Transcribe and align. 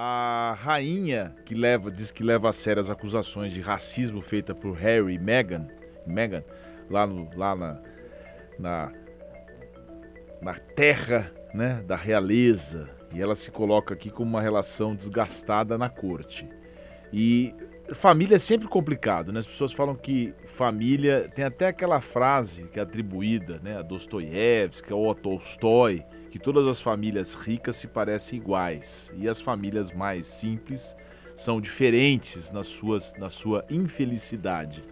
A 0.00 0.56
rainha 0.56 1.34
que 1.44 1.56
leva, 1.56 1.90
diz 1.90 2.12
que 2.12 2.22
leva 2.22 2.48
a 2.48 2.52
sério 2.52 2.78
as 2.78 2.88
acusações 2.88 3.50
de 3.50 3.60
racismo 3.60 4.22
feita 4.22 4.54
por 4.54 4.76
Harry 4.76 5.14
e 5.14 5.18
Meghan, 5.18 5.66
Meghan 6.06 6.44
lá, 6.88 7.04
no, 7.04 7.28
lá 7.34 7.56
na, 7.56 7.80
na, 8.56 8.92
na 10.40 10.54
terra 10.54 11.32
né, 11.52 11.82
da 11.84 11.96
realeza. 11.96 12.88
E 13.12 13.20
ela 13.20 13.34
se 13.34 13.50
coloca 13.50 13.92
aqui 13.92 14.08
como 14.08 14.30
uma 14.30 14.40
relação 14.40 14.94
desgastada 14.94 15.76
na 15.76 15.88
corte. 15.88 16.48
E 17.12 17.52
família 17.94 18.36
é 18.36 18.38
sempre 18.38 18.68
complicado, 18.68 19.32
né? 19.32 19.40
As 19.40 19.46
pessoas 19.46 19.72
falam 19.72 19.94
que 19.94 20.34
família 20.46 21.28
tem 21.34 21.44
até 21.44 21.68
aquela 21.68 22.00
frase 22.00 22.64
que 22.68 22.78
é 22.78 22.82
atribuída, 22.82 23.60
né, 23.62 23.78
a 23.78 23.82
Dostoiévski 23.82 24.92
ou 24.92 25.10
a 25.10 25.14
Tolstói, 25.14 26.04
que 26.30 26.38
todas 26.38 26.66
as 26.66 26.80
famílias 26.80 27.34
ricas 27.34 27.76
se 27.76 27.86
parecem 27.86 28.38
iguais 28.38 29.12
e 29.16 29.28
as 29.28 29.40
famílias 29.40 29.92
mais 29.92 30.26
simples 30.26 30.96
são 31.34 31.60
diferentes 31.60 32.50
nas 32.50 32.66
suas 32.66 33.14
na 33.18 33.30
sua 33.30 33.64
infelicidade. 33.70 34.84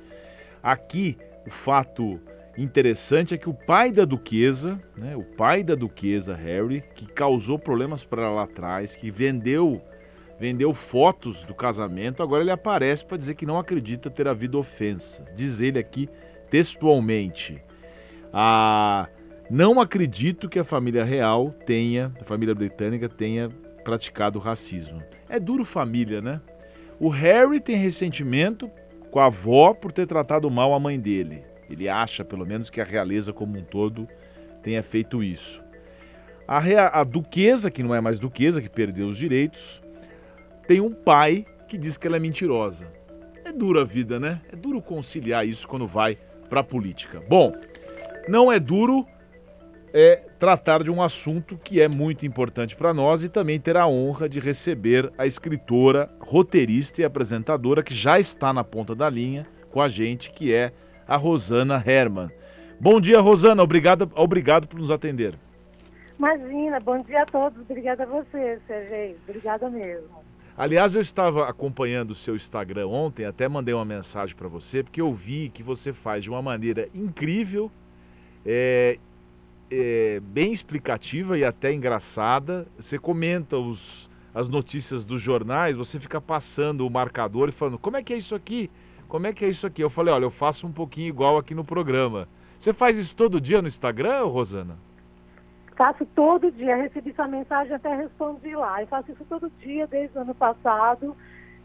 Aqui 0.63 1.19
o 1.47 1.51
fato 1.51 2.21
interessante 2.57 3.35
é 3.35 3.39
que 3.39 3.49
o 3.49 3.55
pai 3.55 3.93
da 3.93 4.05
duquesa, 4.05 4.81
né, 4.97 5.15
o 5.15 5.23
pai 5.23 5.63
da 5.63 5.75
duquesa 5.75 6.35
Harry, 6.35 6.83
que 6.95 7.07
causou 7.07 7.59
problemas 7.59 8.03
para 8.03 8.31
lá 8.31 8.45
atrás, 8.45 8.97
que 8.97 9.11
vendeu 9.11 9.83
vendeu 10.39 10.73
fotos 10.75 11.45
do 11.45 11.55
casamento, 11.55 12.23
agora 12.23 12.43
ele 12.43 12.51
aparece 12.51 13.05
para 13.05 13.17
dizer 13.17 13.35
que 13.35 13.47
não 13.47 13.59
acredita 13.59 14.11
ter 14.11 14.29
havido 14.29 14.59
ofensa. 14.59 15.25
Diz 15.35 15.61
ele 15.61 15.79
aqui 15.79 16.09
textualmente: 16.51 17.63
"Ah, 18.33 19.09
não 19.51 19.81
acredito 19.81 20.49
que 20.49 20.59
a 20.59 20.65
família 20.65 21.05
real 21.05 21.51
tenha, 21.65 22.13
a 22.21 22.25
família 22.25 22.55
britânica 22.55 23.09
tenha 23.09 23.49
praticado 23.85 24.39
racismo". 24.39 25.03
É 25.29 25.41
duro 25.41 25.65
família, 25.65 26.21
né? 26.21 26.41
O 26.99 27.09
Harry 27.09 27.61
tem 27.61 27.77
ressentimento 27.77 28.71
com 29.11 29.21
a 29.21 29.27
avó 29.27 29.75
por 29.75 29.93
ter 29.93 30.07
tratado 30.07 30.51
mal 30.51 30.73
a 30.73 30.81
mãe 30.81 30.99
dele. 30.99 31.45
Ele 31.69 31.89
acha, 31.89 32.25
pelo 32.25 32.47
menos, 32.47 32.71
que 32.71 32.81
a 32.81 32.85
realeza 32.85 33.33
como 33.33 33.59
um 33.59 33.63
todo 33.63 34.09
tenha 34.63 34.83
feito 34.83 35.23
isso. 35.23 35.63
A, 36.47 36.61
rea, 36.61 36.87
a 36.89 37.03
duquesa, 37.03 37.71
que 37.71 37.83
não 37.83 37.95
é 37.95 38.01
mais 38.01 38.19
duquesa, 38.19 38.63
que 38.63 38.69
perdeu 38.69 39.09
os 39.09 39.19
direitos, 39.19 39.83
tem 40.67 40.81
um 40.81 40.93
pai 40.93 41.45
que 41.69 41.79
diz 41.79 41.97
que 41.97 42.07
ela 42.07 42.17
é 42.17 42.21
mentirosa. 42.21 42.93
É 43.45 43.53
dura 43.53 43.83
a 43.83 43.85
vida, 43.85 44.19
né? 44.19 44.41
É 44.53 44.57
duro 44.57 44.83
conciliar 44.83 45.47
isso 45.47 45.67
quando 45.67 45.87
vai 45.87 46.19
para 46.49 46.61
a 46.61 46.65
política. 46.65 47.23
Bom, 47.29 47.53
não 48.29 48.51
é 48.51 48.59
duro 48.59 49.07
é 49.99 50.17
tratar 50.39 50.83
de 50.83 50.91
um 50.91 51.01
assunto 51.01 51.57
que 51.57 51.81
é 51.81 51.89
muito 51.89 52.27
importante 52.27 52.77
para 52.77 52.93
nós 52.93 53.25
e 53.25 53.31
também 53.31 53.59
ter 53.59 53.77
a 53.77 53.87
honra 53.87 54.29
de 54.29 54.41
receber 54.41 55.11
a 55.17 55.27
escritora, 55.27 56.11
roteirista 56.21 57.01
e 57.01 57.05
apresentadora 57.05 57.83
que 57.83 57.95
já 57.95 58.21
está 58.21 58.53
na 58.53 58.63
ponta 58.63 58.95
da 58.95 59.09
linha 59.09 59.47
com 59.71 59.81
a 59.81 59.89
gente, 59.89 60.31
que 60.31 60.53
é 60.53 60.73
a 61.09 61.17
Rosana 61.17 61.83
Herman. 61.85 62.31
Bom 62.79 63.01
dia, 63.01 63.21
Rosana. 63.21 63.63
Obrigado, 63.63 64.11
obrigado 64.15 64.67
por 64.67 64.79
nos 64.79 64.91
atender. 64.91 65.39
Imagina, 66.19 66.81
bom 66.81 67.01
dia 67.03 67.23
a 67.23 67.27
todos. 67.27 67.59
Obrigada 67.61 68.03
a 68.03 68.07
você, 68.07 68.59
Sergei. 68.67 69.17
Obrigada 69.27 69.71
mesmo. 69.71 70.27
Aliás, 70.59 70.95
eu 70.95 71.03
estava 71.03 71.47
acompanhando 71.47 72.13
o 72.13 72.15
seu 72.15 72.35
Instagram 72.35 72.87
ontem, 72.87 73.27
até 73.27 73.47
mandei 73.47 73.75
uma 73.75 73.85
mensagem 73.85 74.35
para 74.35 74.49
você, 74.49 74.83
porque 74.83 75.03
eu 75.03 75.13
vi 75.13 75.51
que 75.51 75.63
você 75.63 75.93
faz 75.93 76.25
de 76.25 76.31
uma 76.31 76.41
maneira 76.41 76.89
incrível, 76.95 77.71
é, 78.45 78.99
é, 79.71 80.19
bem 80.21 80.55
explicativa 80.55 81.37
e 81.37 81.45
até 81.45 81.75
engraçada. 81.75 82.67
Você 82.79 82.99
comenta 82.99 83.59
os, 83.59 84.09
as 84.33 84.49
notícias 84.49 85.05
dos 85.05 85.21
jornais, 85.21 85.77
você 85.77 86.01
fica 86.01 86.23
passando 86.23 86.87
o 86.87 86.91
marcador 86.91 87.51
e 87.51 87.53
falando: 87.53 87.79
como 87.79 87.99
é 87.99 88.03
que 88.03 88.15
é 88.15 88.17
isso 88.17 88.35
aqui? 88.35 88.71
Como 89.09 89.27
é 89.27 89.35
que 89.35 89.45
é 89.45 89.51
isso 89.51 89.67
aqui? 89.67 89.83
Eu 89.85 89.91
falei: 89.91 90.15
olha, 90.15 90.25
eu 90.25 90.31
faço 90.31 90.67
um 90.67 90.73
pouquinho 90.73 91.09
igual 91.09 91.37
aqui 91.37 91.55
no 91.55 91.65
programa. 91.65 92.27
Você 92.59 92.73
faz 92.73 92.97
isso 92.97 93.15
todo 93.15 93.43
dia 93.43 93.61
no 93.61 93.69
Instagram, 93.69 94.25
Rosana? 94.25 94.79
Faço 95.77 96.07
todo 96.07 96.51
dia, 96.53 96.75
recebi 96.75 97.13
sua 97.13 97.29
mensagem 97.29 97.75
até 97.75 97.95
respondi 97.95 98.57
lá. 98.57 98.81
Eu 98.81 98.87
faço 98.87 99.13
isso 99.13 99.25
todo 99.29 99.51
dia 99.61 99.87
desde 99.87 100.17
o 100.17 100.23
ano 100.23 100.35
passado. 100.35 101.15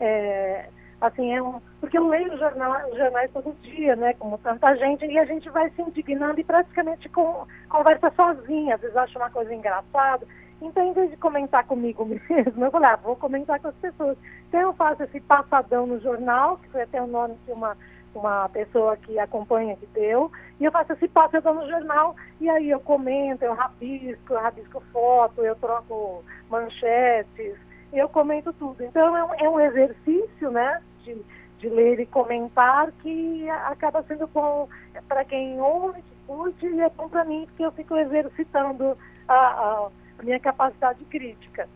É, 0.01 0.66
assim, 0.99 1.33
é 1.33 1.41
um, 1.41 1.61
porque 1.79 1.97
eu 1.97 2.07
leio 2.07 2.38
jornal, 2.38 2.73
jornais 2.95 3.31
todo 3.31 3.55
dia, 3.61 3.95
né, 3.95 4.13
como 4.16 4.38
tanta 4.38 4.75
gente, 4.75 5.05
e 5.05 5.17
a 5.17 5.25
gente 5.25 5.49
vai 5.49 5.69
se 5.72 5.81
indignando 5.81 6.39
e 6.39 6.44
praticamente 6.44 7.07
com, 7.09 7.47
conversa 7.69 8.11
sozinha, 8.16 8.75
às 8.75 8.81
vezes 8.81 8.97
acha 8.97 9.17
uma 9.17 9.29
coisa 9.29 9.53
engraçada. 9.53 10.28
Então, 10.61 10.85
em 10.85 10.93
vez 10.93 11.09
de 11.09 11.17
comentar 11.17 11.66
comigo 11.66 12.03
mesmo, 12.05 12.66
eu 12.66 12.72
falei, 12.72 12.89
ah, 12.89 12.95
vou 12.97 13.16
comentar 13.16 13.59
com 13.59 13.69
as 13.69 13.75
pessoas. 13.75 14.17
Então, 14.49 14.59
eu 14.59 14.73
faço 14.73 15.03
esse 15.03 15.22
passadão 15.22 15.88
no 15.88 15.99
jornal, 15.99 16.57
que 16.57 16.69
foi 16.69 16.81
até 16.81 17.01
o 17.01 17.07
nome 17.07 17.38
que 17.45 17.51
uma 17.51 17.75
uma 18.13 18.49
pessoa 18.49 18.97
que 18.97 19.17
acompanha 19.17 19.75
que 19.78 19.85
deu, 19.88 20.31
e 20.61 20.66
eu 20.66 20.72
faço 20.72 20.94
esse 20.94 21.07
passo, 21.07 21.35
eu 21.35 21.53
no 21.55 21.67
jornal, 21.67 22.16
e 22.39 22.47
aí 22.47 22.69
eu 22.69 22.79
comento, 22.79 23.44
eu 23.44 23.55
rabisco, 23.55 24.33
eu 24.33 24.39
rabisco 24.39 24.83
foto, 24.94 25.41
eu 25.44 25.55
troco 25.55 26.23
manchetes, 26.51 27.55
eu 27.91 28.07
comento 28.07 28.53
tudo. 28.53 28.83
Então 28.83 29.17
é 29.17 29.25
um, 29.25 29.33
é 29.33 29.49
um 29.49 29.59
exercício, 29.59 30.51
né, 30.51 30.79
de, 31.03 31.17
de 31.57 31.67
ler 31.67 31.99
e 31.99 32.05
comentar 32.05 32.91
que 33.01 33.49
acaba 33.49 34.03
sendo 34.03 34.27
bom 34.27 34.69
para 35.07 35.25
quem 35.25 35.59
ouve, 35.59 36.03
que 36.03 36.16
curte, 36.27 36.63
e 36.67 36.79
é 36.79 36.89
bom 36.91 37.09
para 37.09 37.25
mim, 37.25 37.47
porque 37.47 37.66
eu 37.66 37.72
fico 37.72 37.97
exercitando 37.97 38.95
a, 39.28 39.33
a, 39.33 39.89
a 40.19 40.23
minha 40.23 40.39
capacidade 40.39 41.03
crítica. 41.05 41.67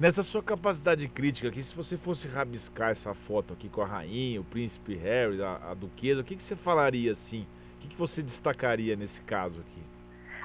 Nessa 0.00 0.24
sua 0.24 0.42
capacidade 0.42 1.06
crítica 1.06 1.46
aqui, 1.46 1.62
se 1.62 1.76
você 1.76 1.96
fosse 1.96 2.26
rabiscar 2.26 2.90
essa 2.90 3.14
foto 3.14 3.52
aqui 3.52 3.68
com 3.68 3.82
a 3.82 3.86
rainha, 3.86 4.40
o 4.40 4.44
príncipe 4.44 4.96
Harry, 4.96 5.40
a, 5.40 5.70
a 5.70 5.74
duquesa, 5.74 6.22
o 6.22 6.24
que, 6.24 6.34
que 6.34 6.42
você 6.42 6.56
falaria 6.56 7.12
assim? 7.12 7.46
Que, 7.86 7.94
que 7.94 7.96
você 7.96 8.22
destacaria 8.22 8.96
nesse 8.96 9.22
caso 9.22 9.60
aqui? 9.60 9.82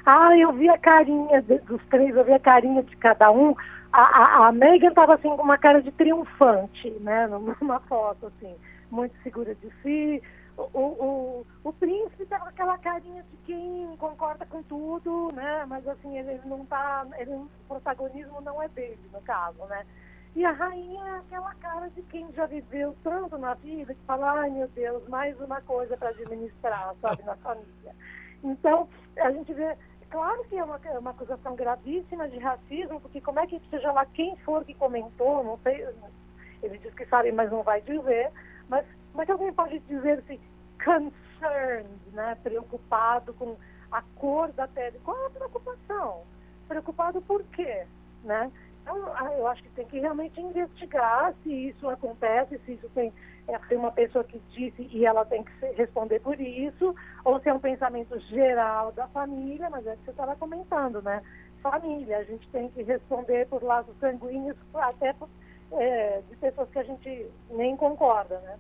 Ah, 0.06 0.38
eu 0.38 0.52
vi 0.54 0.70
a 0.70 0.78
carinha 0.78 1.42
dos 1.42 1.82
três, 1.90 2.16
eu 2.16 2.24
vi 2.24 2.34
a 2.34 2.40
carinha 2.40 2.84
de 2.84 2.96
cada 2.98 3.32
um. 3.32 3.56
A, 3.92 4.02
a, 4.02 4.48
a 4.48 4.52
Megan 4.52 4.90
estava 4.90 5.16
assim 5.16 5.30
com 5.30 5.44
uma 5.44 5.58
cara 5.58 5.82
de 5.82 5.92
triunfante, 5.92 6.90
né, 7.02 7.28
numa 7.62 7.80
foto 7.82 8.28
assim, 8.28 8.56
muito 8.90 9.14
segura 9.22 9.54
de 9.56 9.70
si, 9.82 10.22
o, 10.58 10.80
o, 10.80 11.46
o 11.64 11.74
príncipe 11.74 12.26
tá 12.26 12.40
com 12.40 12.50
aquela 12.50 12.78
carinha 12.78 13.24
de 13.24 13.38
quem 13.46 13.96
concorda 13.98 14.46
com 14.46 14.62
tudo, 14.64 15.32
né? 15.34 15.66
Mas 15.68 15.88
assim, 15.88 16.18
ele, 16.18 16.32
ele 16.32 16.42
não 16.46 16.66
tá. 16.66 17.06
Ele, 17.18 17.32
o 17.32 17.50
protagonismo 17.68 18.42
não 18.42 18.62
é 18.62 18.68
dele, 18.70 19.00
no 19.12 19.22
caso, 19.22 19.64
né? 19.66 19.86
E 20.36 20.46
a 20.46 20.52
rainha 20.52 21.04
é 21.04 21.18
aquela 21.18 21.54
cara 21.56 21.90
de 21.90 22.02
quem 22.04 22.32
já 22.32 22.46
viveu 22.46 22.96
tanto 23.04 23.38
na 23.38 23.54
vida 23.56 23.94
que 23.94 24.06
fala, 24.06 24.32
ai 24.40 24.50
meu 24.50 24.68
Deus, 24.70 25.08
mais 25.10 25.40
uma 25.42 25.60
coisa 25.62 25.98
para 25.98 26.10
administrar, 26.10 26.96
sabe, 27.02 27.22
na 27.24 27.36
família. 27.38 27.94
Então, 28.42 28.88
a 29.18 29.30
gente 29.32 29.54
vê, 29.54 29.78
claro 30.10 30.44
que 30.46 30.58
é 30.58 30.64
uma, 30.64 30.80
é 30.86 30.98
uma 30.98 31.12
acusação 31.12 31.56
gravíssima 31.56 32.30
de 32.30 32.40
racismo, 32.40 33.02
porque 33.02 33.20
como 33.20 33.42
é 33.42 33.48
que 33.48 33.62
seja 33.70 33.92
lá 33.92 34.06
quem 34.06 34.38
for 34.38 34.64
que 34.64 34.74
comentou, 34.74 35.44
não 35.44 35.60
sei, 35.60 35.86
ele 36.64 36.78
diz 36.78 36.94
que 36.94 37.06
sabe, 37.08 37.32
mas 37.32 37.52
não 37.52 37.62
vai 37.62 37.82
dizer, 37.82 38.32
mas 38.70 38.86
como 39.12 39.24
é 39.24 39.26
que 39.26 39.32
alguém 39.32 39.54
pode 39.54 39.80
dizer-se 39.80 40.40
concerned, 40.84 41.90
né? 42.14 42.38
preocupado 42.42 43.34
com 43.34 43.58
a 43.92 44.02
cor 44.16 44.52
da 44.54 44.68
pele? 44.68 45.00
Qual 45.04 45.22
é 45.24 45.28
a 45.28 45.32
preocupação? 45.32 46.24
Preocupado 46.68 47.22
por 47.22 47.44
quê? 47.48 47.86
Né? 48.24 48.50
Então, 48.82 49.12
ah, 49.16 49.32
eu 49.38 49.48
acho 49.48 49.62
que 49.64 49.70
tem 49.70 49.86
que 49.86 50.00
realmente 50.00 50.40
investigar 50.40 51.34
se 51.44 51.50
isso 51.50 51.88
acontece, 51.90 52.60
se 52.66 52.74
isso 52.74 52.90
tem, 52.90 53.14
é, 53.48 53.58
tem 53.70 53.78
uma 53.78 53.92
pessoa 53.92 54.24
que 54.24 54.42
disse 54.50 54.88
e 54.92 55.06
ela 55.06 55.24
tem 55.26 55.44
que 55.44 55.52
responder 55.76 56.20
por 56.20 56.40
isso, 56.40 56.96
ou 57.24 57.40
se 57.40 57.50
é 57.50 57.54
um 57.54 57.60
pensamento 57.60 58.20
geral 58.22 58.92
da 58.92 59.08
família, 59.08 59.70
mas 59.70 59.86
é 59.86 59.94
o 59.94 59.98
que 59.98 60.06
você 60.06 60.12
estava 60.12 60.36
comentando, 60.36 61.02
né? 61.02 61.22
Família, 61.62 62.18
a 62.18 62.24
gente 62.24 62.48
tem 62.50 62.70
que 62.70 62.82
responder 62.82 63.48
por 63.48 63.62
laços 63.64 63.96
sanguíneos, 64.00 64.58
até 64.74 65.14
por, 65.14 65.30
é, 65.74 66.22
de 66.28 66.36
pessoas 66.38 66.70
que 66.72 66.80
a 66.80 66.84
gente 66.84 67.28
nem 67.52 67.78
concorda, 67.78 68.40
né? 68.40 68.58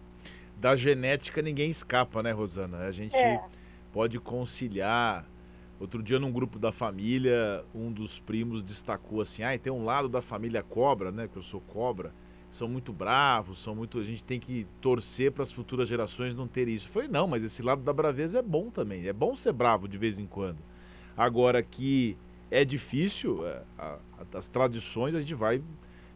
da 0.62 0.75
genética 0.75 1.41
ninguém 1.41 1.71
escapa, 1.71 2.21
né, 2.21 2.31
Rosana? 2.31 2.85
A 2.85 2.91
gente 2.91 3.17
é. 3.17 3.41
pode 3.91 4.19
conciliar. 4.19 5.25
Outro 5.81 6.04
dia, 6.04 6.19
num 6.19 6.31
grupo 6.31 6.60
da 6.60 6.72
família, 6.72 7.66
um 7.74 7.92
dos 7.92 8.19
primos 8.19 8.62
destacou 8.62 9.19
assim: 9.19 9.42
ah, 9.42 9.57
tem 9.57 9.74
um 9.74 9.83
lado 9.83 10.07
da 10.07 10.22
família 10.22 10.62
cobra, 10.62 11.12
né? 11.12 11.28
Que 11.28 11.39
eu 11.39 11.42
sou 11.42 11.60
cobra, 11.60 12.13
são 12.51 12.68
muito 12.68 12.94
bravos, 12.94 13.57
são 13.57 13.74
muito. 13.74 13.98
A 13.98 14.04
gente 14.04 14.24
tem 14.24 14.39
que 14.39 14.68
torcer 14.80 15.31
para 15.31 15.42
as 15.42 15.51
futuras 15.51 15.89
gerações 15.89 16.36
não 16.36 16.48
terem 16.48 16.75
isso. 16.75 16.88
Eu 16.88 16.92
falei, 16.92 17.07
não, 17.07 17.28
mas 17.28 17.44
esse 17.44 17.63
lado 17.63 17.81
da 17.81 17.92
braveza 17.92 18.38
é 18.38 18.42
bom 18.44 18.69
também. 18.69 19.07
É 19.07 19.12
bom 19.12 19.33
ser 19.33 19.54
bravo 19.54 19.88
de 19.88 19.98
vez 19.98 20.19
em 20.19 20.28
quando. 20.28 20.60
Agora 21.18 21.63
que 21.63 22.16
é 22.51 22.63
difícil, 22.63 23.44
é, 23.48 23.63
as 24.36 24.48
tradições 24.48 25.16
a 25.16 25.19
gente 25.19 25.34
vai 25.34 25.63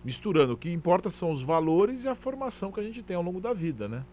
misturando. 0.04 0.54
O 0.54 0.58
que 0.58 0.72
importa 0.72 1.10
são 1.10 1.32
os 1.32 1.42
valores 1.42 2.06
e 2.06 2.08
a 2.08 2.14
formação 2.14 2.72
que 2.72 2.80
a 2.80 2.84
gente 2.84 3.02
tem 3.02 3.16
ao 3.16 3.24
longo 3.24 3.42
da 3.42 3.52
vida, 3.52 3.88
né? 3.88 4.06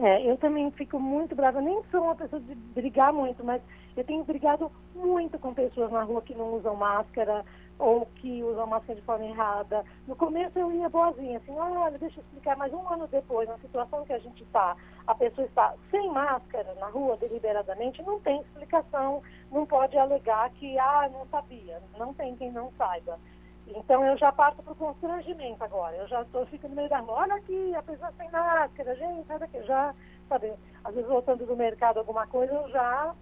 É, 0.00 0.28
eu 0.28 0.36
também 0.38 0.68
fico 0.72 0.98
muito 0.98 1.36
brava. 1.36 1.58
Eu 1.58 1.62
nem 1.62 1.80
sou 1.92 2.02
uma 2.02 2.16
pessoa 2.16 2.40
de 2.40 2.56
brigar 2.74 3.12
muito, 3.12 3.44
mas 3.44 3.62
eu 3.96 4.04
tenho 4.04 4.24
brigado 4.24 4.70
muito 4.94 5.38
com 5.38 5.54
pessoas 5.54 5.90
na 5.90 6.02
rua 6.02 6.22
que 6.22 6.34
não 6.34 6.54
usam 6.54 6.76
máscara, 6.76 7.44
ou 7.80 8.06
que 8.16 8.42
usam 8.42 8.66
máscara 8.66 8.98
de 8.98 9.04
forma 9.04 9.24
errada. 9.24 9.84
No 10.06 10.14
começo 10.14 10.58
eu 10.58 10.70
ia 10.70 10.88
boazinha, 10.88 11.38
assim, 11.38 11.58
olha, 11.58 11.98
deixa 11.98 12.20
eu 12.20 12.22
explicar, 12.22 12.56
mas 12.56 12.72
um 12.72 12.86
ano 12.88 13.08
depois, 13.08 13.48
na 13.48 13.58
situação 13.58 14.04
que 14.04 14.12
a 14.12 14.18
gente 14.18 14.42
está, 14.42 14.76
a 15.06 15.14
pessoa 15.14 15.46
está 15.46 15.74
sem 15.90 16.10
máscara 16.10 16.74
na 16.74 16.86
rua 16.88 17.16
deliberadamente, 17.16 18.02
não 18.02 18.20
tem 18.20 18.40
explicação, 18.42 19.22
não 19.50 19.66
pode 19.66 19.96
alegar 19.96 20.50
que, 20.50 20.78
ah, 20.78 21.08
não 21.10 21.26
sabia, 21.28 21.82
não 21.98 22.12
tem 22.12 22.36
quem 22.36 22.52
não 22.52 22.70
saiba. 22.76 23.18
Então 23.66 24.04
eu 24.04 24.16
já 24.18 24.30
parto 24.32 24.62
para 24.62 24.72
o 24.72 24.76
constrangimento 24.76 25.62
agora, 25.64 25.96
eu 25.96 26.08
já 26.08 26.22
estou 26.22 26.44
ficando 26.46 26.70
no 26.70 26.76
meio 26.76 26.88
da 26.88 26.98
rua, 26.98 27.20
olha 27.20 27.34
aqui, 27.36 27.74
a 27.74 27.82
pessoa 27.82 28.12
sem 28.16 28.30
máscara, 28.30 28.94
gente, 28.96 29.26
sabe 29.26 29.48
que 29.48 29.62
já, 29.62 29.94
sabe, 30.28 30.52
às 30.84 30.94
vezes 30.94 31.08
voltando 31.08 31.46
do 31.46 31.56
mercado 31.56 31.98
alguma 31.98 32.26
coisa, 32.26 32.52
eu 32.52 32.68
já 32.70 33.14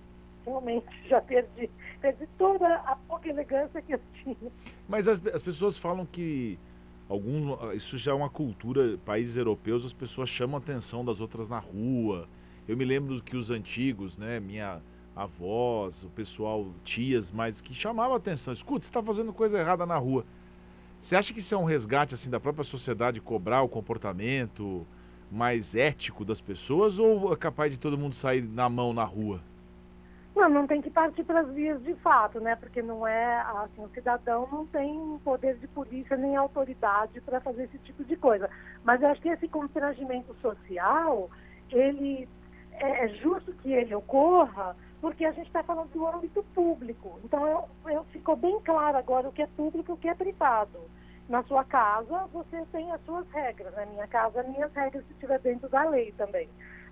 realmente 0.48 0.86
já 1.08 1.20
perdi, 1.20 1.70
perdi 2.00 2.26
toda 2.38 2.66
a 2.76 2.96
pouca 2.96 3.28
elegância 3.28 3.80
que 3.82 3.94
eu 3.94 4.00
tinha. 4.22 4.52
Mas 4.88 5.06
as, 5.06 5.24
as 5.26 5.42
pessoas 5.42 5.76
falam 5.76 6.06
que 6.06 6.58
algum, 7.08 7.72
isso 7.72 7.96
já 7.96 8.12
é 8.12 8.14
uma 8.14 8.28
cultura, 8.28 8.98
países 9.04 9.36
europeus, 9.36 9.84
as 9.84 9.92
pessoas 9.92 10.28
chamam 10.28 10.56
a 10.56 10.58
atenção 10.58 11.04
das 11.04 11.20
outras 11.20 11.48
na 11.48 11.58
rua. 11.58 12.28
Eu 12.66 12.76
me 12.76 12.84
lembro 12.84 13.22
que 13.22 13.36
os 13.36 13.50
antigos, 13.50 14.18
né, 14.18 14.40
minha 14.40 14.80
avós, 15.16 16.04
o 16.04 16.08
pessoal, 16.10 16.66
tias, 16.84 17.32
mas 17.32 17.60
que 17.60 17.74
chamava 17.74 18.14
a 18.14 18.16
atenção. 18.18 18.52
Escuta, 18.52 18.84
você 18.84 18.90
está 18.90 19.02
fazendo 19.02 19.32
coisa 19.32 19.58
errada 19.58 19.84
na 19.84 19.96
rua. 19.96 20.24
Você 21.00 21.16
acha 21.16 21.32
que 21.32 21.40
isso 21.40 21.54
é 21.54 21.58
um 21.58 21.64
resgate 21.64 22.14
assim 22.14 22.30
da 22.30 22.38
própria 22.40 22.64
sociedade 22.64 23.20
cobrar 23.20 23.62
o 23.62 23.68
comportamento 23.68 24.86
mais 25.30 25.74
ético 25.74 26.24
das 26.24 26.40
pessoas 26.40 26.98
ou 26.98 27.32
é 27.32 27.36
capaz 27.36 27.72
de 27.72 27.80
todo 27.80 27.98
mundo 27.98 28.14
sair 28.14 28.42
na 28.42 28.68
mão 28.68 28.92
na 28.92 29.04
rua? 29.04 29.40
Não, 30.38 30.48
não 30.48 30.66
tem 30.68 30.80
que 30.80 30.88
partir 30.88 31.24
para 31.24 31.40
as 31.40 31.50
vias 31.50 31.82
de 31.82 31.94
fato, 31.96 32.38
né? 32.38 32.54
Porque 32.54 32.80
não 32.80 33.04
é 33.04 33.40
assim, 33.40 33.82
o 33.82 33.88
cidadão 33.88 34.48
não 34.52 34.64
tem 34.66 35.20
poder 35.24 35.56
de 35.56 35.66
polícia 35.66 36.16
nem 36.16 36.36
autoridade 36.36 37.20
para 37.22 37.40
fazer 37.40 37.64
esse 37.64 37.76
tipo 37.78 38.04
de 38.04 38.16
coisa. 38.16 38.48
Mas 38.84 39.02
eu 39.02 39.08
acho 39.08 39.20
que 39.20 39.28
esse 39.28 39.48
constrangimento 39.48 40.32
social, 40.36 41.28
ele 41.72 42.28
é, 42.70 43.06
é 43.06 43.08
justo 43.08 43.52
que 43.54 43.72
ele 43.72 43.92
ocorra, 43.96 44.76
porque 45.00 45.24
a 45.24 45.32
gente 45.32 45.48
está 45.48 45.64
falando 45.64 45.90
do 45.90 46.06
âmbito 46.06 46.44
público. 46.54 47.18
Então 47.24 47.44
eu, 47.44 47.92
eu, 47.92 48.04
ficou 48.04 48.36
bem 48.36 48.60
claro 48.60 48.96
agora 48.96 49.28
o 49.28 49.32
que 49.32 49.42
é 49.42 49.48
público 49.48 49.90
e 49.90 49.94
o 49.94 49.96
que 49.96 50.08
é 50.08 50.14
privado. 50.14 50.78
Na 51.28 51.42
sua 51.42 51.64
casa, 51.64 52.28
você 52.32 52.64
tem 52.70 52.92
as 52.92 53.04
suas 53.04 53.28
regras. 53.30 53.74
Na 53.74 53.86
minha 53.86 54.06
casa, 54.06 54.44
minhas 54.44 54.72
regras 54.72 55.04
se 55.04 55.12
estiver 55.14 55.40
dentro 55.40 55.68
da 55.68 55.82
lei 55.82 56.12
também. 56.12 56.48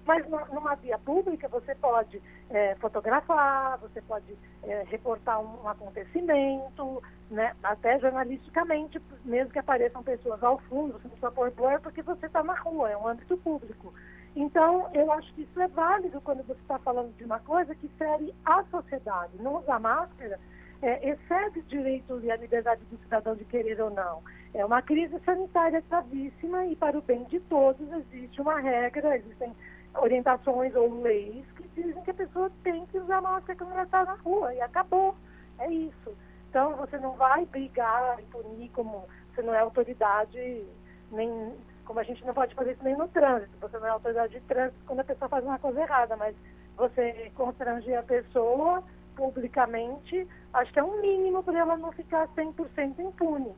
Mas 0.06 0.24
numa 0.28 0.74
via 0.76 0.98
pública 0.98 1.48
você 1.48 1.74
pode 1.74 2.22
é, 2.48 2.76
fotografar, 2.76 3.76
você 3.78 4.00
pode 4.02 4.38
é, 4.62 4.84
reportar 4.86 5.40
um, 5.40 5.64
um, 5.64 5.68
acontecimento, 5.68 7.02
né, 7.28 7.54
até 7.62 7.98
jornalisticamente, 7.98 9.02
mesmo 9.24 9.52
que 9.52 9.58
apareçam 9.58 10.02
pessoas 10.02 10.42
ao 10.44 10.58
fundo, 10.60 10.92
você 10.92 11.04
não 11.04 11.10
precisa 11.10 11.30
pôr 11.32 11.50
blur 11.50 11.80
porque 11.80 12.02
você 12.02 12.26
está 12.26 12.42
na 12.44 12.54
rua, 12.54 12.90
é 12.90 12.96
um 12.96 13.08
âmbito 13.08 13.36
público. 13.38 13.92
Então, 14.36 14.88
eu 14.92 15.10
acho 15.10 15.32
que 15.34 15.42
isso 15.42 15.60
é 15.60 15.66
válido 15.66 16.20
quando 16.20 16.46
você 16.46 16.60
está 16.60 16.78
falando 16.78 17.16
de 17.16 17.24
uma 17.24 17.40
coisa 17.40 17.74
que 17.74 17.88
fere 17.88 18.34
a 18.44 18.62
sociedade. 18.64 19.32
Não 19.40 19.56
usar 19.56 19.80
máscara 19.80 20.38
é, 20.82 21.10
excede 21.10 21.60
o 21.60 21.62
direito 21.62 22.20
e 22.22 22.30
a 22.30 22.36
liberdade 22.36 22.84
do 22.84 22.98
cidadão 22.98 23.34
de 23.34 23.44
querer 23.44 23.80
ou 23.80 23.90
não. 23.90 24.22
É 24.52 24.64
uma 24.64 24.82
crise 24.82 25.18
sanitária 25.24 25.82
gravíssima 25.88 26.66
e, 26.66 26.76
para 26.76 26.98
o 26.98 27.02
bem 27.02 27.24
de 27.24 27.40
todos, 27.40 27.90
existe 27.92 28.40
uma 28.40 28.60
regra, 28.60 29.16
existem 29.16 29.54
orientações 29.98 30.74
ou 30.74 31.02
leis 31.02 31.44
que 31.56 31.68
dizem 31.68 32.02
que 32.02 32.10
a 32.10 32.14
pessoa 32.14 32.50
tem 32.62 32.86
que 32.86 32.98
usar 32.98 33.20
máscara 33.20 33.58
quando 33.58 33.72
ela 33.72 33.82
está 33.82 34.04
na 34.04 34.14
rua 34.14 34.54
e 34.54 34.60
acabou. 34.60 35.14
É 35.58 35.70
isso. 35.70 36.16
Então 36.50 36.76
você 36.76 36.98
não 36.98 37.12
vai 37.12 37.44
brigar 37.46 38.18
e 38.20 38.22
punir 38.24 38.70
como 38.70 39.04
você 39.34 39.42
não 39.42 39.54
é 39.54 39.58
autoridade, 39.58 40.64
nem 41.10 41.54
como 41.84 42.00
a 42.00 42.02
gente 42.02 42.24
não 42.24 42.34
pode 42.34 42.54
fazer 42.54 42.72
isso 42.72 42.84
nem 42.84 42.96
no 42.96 43.08
trânsito. 43.08 43.56
Você 43.60 43.78
não 43.78 43.86
é 43.86 43.90
autoridade 43.90 44.32
de 44.32 44.40
trânsito 44.40 44.82
quando 44.86 45.00
a 45.00 45.04
pessoa 45.04 45.28
faz 45.28 45.44
uma 45.44 45.58
coisa 45.58 45.80
errada, 45.80 46.16
mas 46.16 46.34
você 46.76 47.30
constranger 47.34 47.98
a 47.98 48.02
pessoa 48.02 48.82
publicamente, 49.14 50.26
acho 50.52 50.72
que 50.72 50.78
é 50.78 50.84
um 50.84 51.00
mínimo 51.00 51.42
para 51.42 51.58
ela 51.58 51.76
não 51.76 51.90
ficar 51.92 52.28
100% 52.28 52.98
impune. 52.98 53.54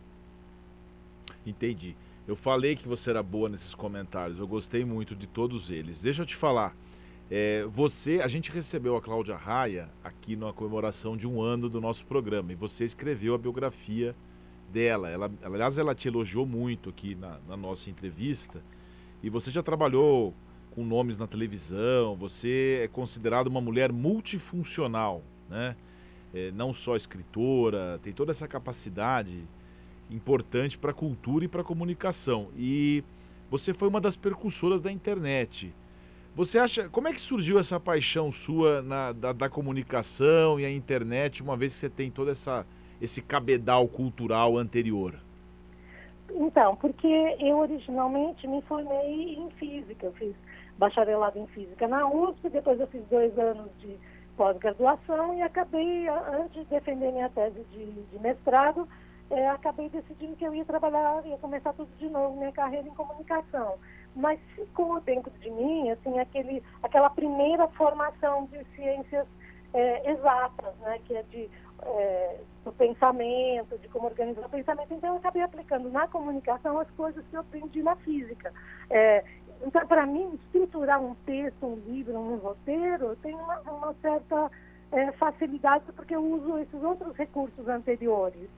Entendi. 1.45 1.97
Eu 2.29 2.37
falei 2.37 2.77
que 2.77 2.87
você 2.87 3.09
era 3.09 3.23
boa 3.23 3.49
nesses 3.49 3.75
comentários, 3.75 4.39
eu 4.39 4.47
gostei 4.47 4.85
muito 4.85 5.17
de 5.17 5.27
todos 5.27 5.71
eles. 5.71 6.03
Deixa 6.03 6.21
eu 6.21 6.27
te 6.27 6.37
falar, 6.37 6.77
é, 7.31 7.65
você, 7.65 8.21
a 8.21 8.29
gente 8.29 8.53
recebeu 8.53 8.99
a 8.99 9.01
Cláudia 9.01 9.35
Raia 9.35 9.89
aqui 10.05 10.37
na 10.37 10.53
comemoração 10.53 11.17
de 11.17 11.27
um 11.27 11.41
ano 11.41 11.71
do 11.71 11.81
nosso 11.81 12.05
programa 12.05 12.53
e 12.53 12.55
você 12.55 12.85
escreveu 12.85 13.35
a 13.35 13.39
biografia 13.39 14.15
dela. 14.71 15.09
Ela, 15.09 15.31
aliás, 15.43 15.79
ela 15.79 15.95
te 15.95 16.07
elogiou 16.07 16.45
muito 16.45 16.91
aqui 16.91 17.15
na, 17.15 17.39
na 17.49 17.57
nossa 17.57 17.89
entrevista 17.89 18.63
e 19.23 19.31
você 19.31 19.51
já 19.51 19.63
trabalhou 19.63 20.35
com 20.73 20.85
nomes 20.85 21.17
na 21.17 21.27
televisão, 21.27 22.15
você 22.15 22.81
é 22.85 22.89
considerada 22.89 23.49
uma 23.49 23.63
mulher 23.63 23.91
multifuncional, 23.91 25.23
né? 25.49 25.75
É, 26.35 26.51
não 26.51 26.75
só 26.75 26.95
escritora, 26.95 27.99
tem 28.03 28.13
toda 28.13 28.33
essa 28.33 28.47
capacidade 28.47 29.49
importante 30.11 30.79
para 30.79 30.91
a 30.91 30.95
cultura 30.95 31.45
e 31.45 31.49
para 31.49 31.61
a 31.61 31.65
comunicação. 31.65 32.49
E 32.57 33.05
você 33.51 33.73
foi 33.73 33.89
uma 33.89 34.01
das 34.01 34.17
percussoras 34.17 34.81
da 34.81 34.91
internet. 34.91 35.75
Você 36.35 36.59
acha, 36.59 36.89
como 36.89 37.09
é 37.09 37.13
que 37.13 37.21
surgiu 37.21 37.59
essa 37.59 37.81
paixão 37.81 38.31
sua 38.31 38.81
na, 38.83 39.13
da, 39.13 39.33
da 39.33 39.49
comunicação 39.49 40.61
e 40.61 40.65
a 40.65 40.71
internet, 40.71 41.43
uma 41.43 41.57
vez 41.57 41.73
que 41.73 41.81
você 41.81 41.91
tem 41.91 42.11
todo 42.11 42.31
essa, 42.31 42.65
esse 43.01 43.21
cabedal 43.21 43.89
cultural 43.89 44.57
anterior? 44.57 45.15
Então, 46.31 46.77
porque 46.77 47.09
eu 47.41 47.59
originalmente 47.59 48.47
me 48.47 48.63
formei 48.63 49.35
em 49.35 49.51
física, 49.59 50.07
eu 50.07 50.13
fiz 50.13 50.35
bacharelado 50.79 51.39
em 51.39 51.47
física 51.49 51.89
na 51.89 52.09
USP, 52.09 52.51
depois 52.51 52.79
eu 52.79 52.87
fiz 52.87 53.03
dois 53.11 53.37
anos 53.37 53.69
de 53.81 53.97
pós-graduação 54.37 55.35
e 55.35 55.43
acabei, 55.43 56.07
antes 56.09 56.63
de 56.63 56.71
defender 56.71 57.11
minha 57.11 57.29
tese 57.31 57.65
de, 57.73 57.91
de 57.91 58.19
mestrado, 58.21 58.89
é, 59.31 59.49
acabei 59.49 59.89
decidindo 59.89 60.37
que 60.37 60.45
eu 60.45 60.55
ia 60.55 60.65
trabalhar, 60.65 61.25
ia 61.27 61.39
começar 61.39 61.73
tudo 61.75 61.91
de 61.99 62.09
novo, 62.09 62.37
minha 62.37 62.53
carreira 62.53 62.87
em 62.87 62.95
comunicação. 62.95 63.79
Mas 64.17 64.41
ficou 64.55 65.01
dentro 65.01 65.31
de 65.39 65.51
mim, 65.51 65.91
assim, 65.91 66.19
aquele, 66.19 66.63
aquela 66.83 67.11
primeira 67.11 67.69
formação 67.69 68.47
de 68.47 68.65
ciências 68.75 69.27
é, 69.75 70.11
exatas, 70.11 70.75
né, 70.79 70.99
que 71.05 71.15
é 71.15 71.23
de 71.25 71.51
é, 71.83 72.41
do 72.65 72.73
pensamento, 72.73 73.79
de 73.79 73.89
como 73.89 74.07
organizar 74.07 74.47
o 74.47 74.51
pensamento. 74.51 74.93
Então, 74.93 75.11
eu 75.11 75.17
acabei 75.17 75.43
aplicando 75.43 75.91
na 75.91 76.09
comunicação 76.09 76.79
as 76.79 76.91
coisas 76.93 77.25
que 77.27 77.37
eu 77.37 77.41
aprendi 77.41 77.83
na 77.83 77.97
física. 77.97 78.53
É, 78.91 79.25
então, 79.65 79.87
para 79.87 80.07
mim, 80.07 80.39
estruturar 80.45 81.01
um 81.01 81.15
texto, 81.27 81.67
um 81.67 81.77
livro, 81.87 82.19
um 82.19 82.37
roteiro, 82.37 83.17
tem 83.17 83.35
uma, 83.35 83.61
uma 83.61 83.95
certa 84.01 84.51
é, 84.93 85.13
facilidade 85.13 85.85
porque 85.95 86.15
eu 86.15 86.25
uso 86.25 86.59
esses 86.59 86.83
outros 86.83 87.15
recursos 87.17 87.67
anteriores. 87.69 88.49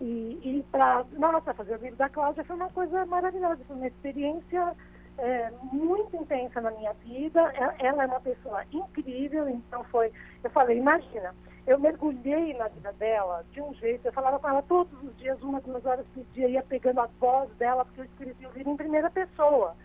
E, 0.00 0.38
e 0.44 0.64
para, 0.70 1.04
nossa, 1.12 1.52
fazer 1.54 1.74
o 1.74 1.82
livro 1.82 1.96
da 1.96 2.08
Cláudia 2.08 2.44
foi 2.44 2.56
uma 2.56 2.70
coisa 2.70 3.04
maravilhosa, 3.06 3.64
foi 3.66 3.76
uma 3.76 3.86
experiência 3.88 4.76
é, 5.18 5.50
muito 5.72 6.16
intensa 6.16 6.60
na 6.60 6.70
minha 6.70 6.92
vida. 7.04 7.40
Ela 7.78 8.04
é 8.04 8.06
uma 8.06 8.20
pessoa 8.20 8.64
incrível, 8.72 9.48
então 9.48 9.82
foi, 9.84 10.12
eu 10.42 10.50
falei, 10.50 10.78
imagina, 10.78 11.34
eu 11.66 11.78
mergulhei 11.78 12.54
na 12.54 12.68
vida 12.68 12.92
dela 12.94 13.44
de 13.50 13.60
um 13.60 13.74
jeito, 13.74 14.06
eu 14.06 14.12
falava 14.12 14.38
com 14.38 14.48
ela 14.48 14.62
todos 14.62 14.92
os 15.02 15.16
dias, 15.18 15.40
uma, 15.42 15.60
duas 15.60 15.84
horas 15.84 16.06
por 16.14 16.24
dia, 16.32 16.48
ia 16.48 16.62
pegando 16.62 17.00
a 17.00 17.06
voz 17.20 17.50
dela, 17.56 17.84
porque 17.84 18.00
eu 18.00 18.04
escrevi 18.04 18.46
o 18.46 18.52
livro 18.52 18.72
em 18.72 18.76
primeira 18.76 19.10
pessoa, 19.10 19.76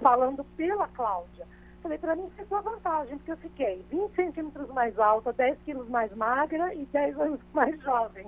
falando 0.00 0.44
pela 0.56 0.88
Cláudia. 0.88 1.46
Falei, 1.80 1.96
para 1.96 2.14
mim 2.14 2.30
isso 2.38 2.54
é 2.54 2.60
vantagem, 2.60 3.16
porque 3.16 3.32
eu 3.32 3.36
fiquei 3.38 3.82
20 3.90 4.14
centímetros 4.14 4.68
mais 4.68 4.98
alta, 4.98 5.32
10 5.32 5.58
quilos 5.64 5.88
mais 5.88 6.14
magra 6.14 6.74
e 6.74 6.84
10 6.86 7.18
anos 7.18 7.40
mais 7.54 7.80
jovem. 7.80 8.26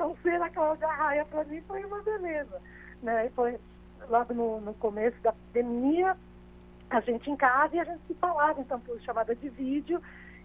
Então, 0.00 0.16
ser 0.22 0.40
a 0.40 0.48
Cláudia 0.48 0.86
Raia 0.86 1.26
para 1.26 1.44
mim 1.44 1.60
foi 1.68 1.84
uma 1.84 2.02
beleza. 2.02 2.58
Né? 3.02 3.26
E 3.26 3.30
foi 3.30 3.60
logo 4.08 4.32
no, 4.32 4.58
no 4.62 4.72
começo 4.72 5.20
da 5.20 5.30
pandemia, 5.30 6.16
a 6.88 7.00
gente 7.00 7.30
em 7.30 7.36
casa 7.36 7.76
e 7.76 7.80
a 7.80 7.84
gente 7.84 8.00
se 8.06 8.14
falava, 8.14 8.58
então, 8.62 8.80
por 8.80 8.98
chamada 9.02 9.36
de 9.36 9.50
vídeo. 9.50 10.00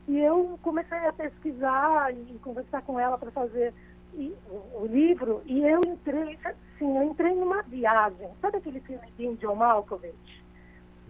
E 0.10 0.20
eu 0.20 0.60
comecei 0.62 0.98
a 0.98 1.14
pesquisar 1.14 2.14
e 2.14 2.38
conversar 2.44 2.82
com 2.82 3.00
ela 3.00 3.18
para 3.18 3.32
fazer 3.32 3.74
e, 4.14 4.36
o, 4.50 4.82
o, 4.82 4.88
livro. 4.88 5.42
E 5.46 5.64
eu 5.64 5.80
entrei, 5.88 6.38
sim, 6.78 6.98
eu 6.98 7.04
entrei 7.04 7.34
numa 7.34 7.62
viagem. 7.62 8.28
Sabe 8.42 8.58
aquele 8.58 8.82
filme 8.82 9.10
de 9.18 9.36
John 9.38 9.56
Malkovich? 9.56 10.44